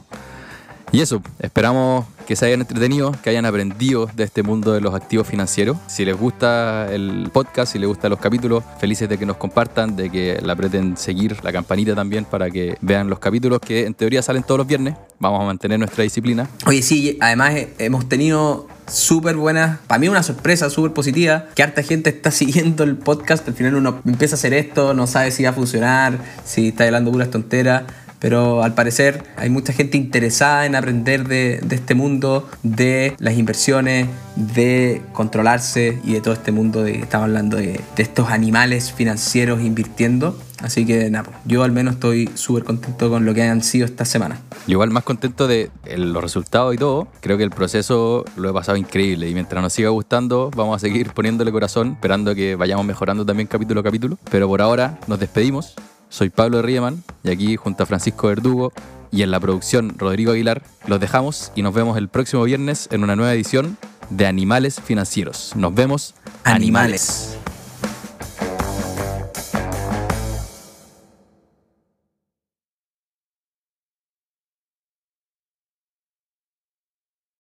Y 0.94 1.00
eso, 1.00 1.20
esperamos 1.40 2.06
que 2.24 2.36
se 2.36 2.46
hayan 2.46 2.60
entretenido, 2.60 3.12
que 3.20 3.30
hayan 3.30 3.44
aprendido 3.46 4.08
de 4.14 4.22
este 4.22 4.44
mundo 4.44 4.72
de 4.72 4.80
los 4.80 4.94
activos 4.94 5.26
financieros. 5.26 5.76
Si 5.88 6.04
les 6.04 6.16
gusta 6.16 6.86
el 6.92 7.30
podcast, 7.32 7.72
si 7.72 7.80
les 7.80 7.88
gustan 7.88 8.10
los 8.10 8.20
capítulos, 8.20 8.62
felices 8.78 9.08
de 9.08 9.18
que 9.18 9.26
nos 9.26 9.36
compartan, 9.36 9.96
de 9.96 10.08
que 10.08 10.40
la 10.40 10.52
apreten 10.52 10.96
seguir 10.96 11.42
la 11.42 11.52
campanita 11.52 11.96
también 11.96 12.24
para 12.24 12.48
que 12.48 12.76
vean 12.80 13.10
los 13.10 13.18
capítulos 13.18 13.58
que 13.58 13.86
en 13.86 13.94
teoría 13.94 14.22
salen 14.22 14.44
todos 14.44 14.58
los 14.58 14.66
viernes. 14.68 14.94
Vamos 15.18 15.40
a 15.40 15.44
mantener 15.44 15.80
nuestra 15.80 16.04
disciplina. 16.04 16.48
Oye, 16.64 16.80
sí, 16.80 17.18
además 17.20 17.54
eh, 17.54 17.74
hemos 17.78 18.08
tenido 18.08 18.68
súper 18.86 19.36
buenas. 19.36 19.78
Para 19.86 19.98
mí 19.98 20.08
una 20.08 20.22
sorpresa 20.22 20.70
súper 20.70 20.92
positiva, 20.92 21.46
que 21.54 21.62
harta 21.62 21.82
gente 21.82 22.10
está 22.10 22.30
siguiendo 22.32 22.84
el 22.84 22.96
podcast. 22.96 23.46
Al 23.48 23.54
final 23.54 23.74
uno 23.74 24.00
empieza 24.04 24.34
a 24.34 24.38
hacer 24.38 24.54
esto, 24.54 24.94
no 24.94 25.06
sabe 25.06 25.30
si 25.30 25.44
va 25.44 25.50
a 25.50 25.52
funcionar, 25.52 26.18
si 26.44 26.68
está 26.68 26.84
hablando 26.84 27.12
puras 27.12 27.30
tonteras. 27.30 27.84
Pero 28.20 28.62
al 28.62 28.74
parecer 28.74 29.22
hay 29.36 29.50
mucha 29.50 29.74
gente 29.74 29.98
interesada 29.98 30.64
en 30.64 30.76
aprender 30.76 31.28
de, 31.28 31.60
este 31.70 31.94
mundo, 31.94 32.48
de 32.62 33.14
las 33.18 33.34
inversiones, 33.34 34.06
de 34.34 35.02
controlarse 35.12 35.98
y 36.04 36.14
de 36.14 36.22
todo 36.22 36.32
este 36.32 36.50
mundo 36.50 36.82
de 36.82 37.00
estamos 37.00 37.26
hablando 37.26 37.58
de 37.58 37.80
estos 37.98 38.30
animales 38.30 38.92
financieros 38.92 39.60
invirtiendo. 39.60 40.38
Así 40.62 40.86
que 40.86 41.10
nada, 41.10 41.24
pues, 41.24 41.36
yo 41.44 41.62
al 41.62 41.72
menos 41.72 41.94
estoy 41.94 42.30
súper 42.34 42.64
contento 42.64 43.10
con 43.10 43.24
lo 43.24 43.34
que 43.34 43.42
han 43.42 43.62
sido 43.62 43.86
esta 43.86 44.04
semana. 44.04 44.40
Igual 44.66 44.90
más 44.90 45.04
contento 45.04 45.46
de 45.46 45.70
los 45.96 46.22
resultados 46.22 46.74
y 46.74 46.78
todo. 46.78 47.08
Creo 47.20 47.36
que 47.36 47.44
el 47.44 47.50
proceso 47.50 48.24
lo 48.36 48.50
he 48.50 48.52
pasado 48.52 48.76
increíble 48.76 49.28
y 49.28 49.34
mientras 49.34 49.62
nos 49.62 49.72
siga 49.72 49.90
gustando 49.90 50.50
vamos 50.54 50.76
a 50.76 50.78
seguir 50.78 51.10
poniéndole 51.10 51.52
corazón, 51.52 51.92
esperando 51.92 52.34
que 52.34 52.56
vayamos 52.56 52.86
mejorando 52.86 53.26
también 53.26 53.46
capítulo 53.46 53.80
a 53.80 53.84
capítulo. 53.84 54.18
Pero 54.30 54.48
por 54.48 54.62
ahora 54.62 54.98
nos 55.06 55.18
despedimos. 55.18 55.74
Soy 56.08 56.30
Pablo 56.30 56.62
Riemann 56.62 57.02
y 57.24 57.30
aquí 57.30 57.56
junto 57.56 57.82
a 57.82 57.86
Francisco 57.86 58.28
Verdugo 58.28 58.72
y 59.10 59.22
en 59.22 59.30
la 59.30 59.40
producción 59.40 59.94
Rodrigo 59.98 60.32
Aguilar 60.32 60.62
los 60.86 61.00
dejamos 61.00 61.52
y 61.54 61.62
nos 61.62 61.74
vemos 61.74 61.98
el 61.98 62.08
próximo 62.08 62.44
viernes 62.44 62.88
en 62.92 63.02
una 63.02 63.16
nueva 63.16 63.32
edición 63.32 63.76
de 64.10 64.26
Animales 64.26 64.80
Financieros. 64.80 65.52
Nos 65.56 65.74
vemos. 65.74 66.14
Animales. 66.44 67.34
animales. 67.34 67.53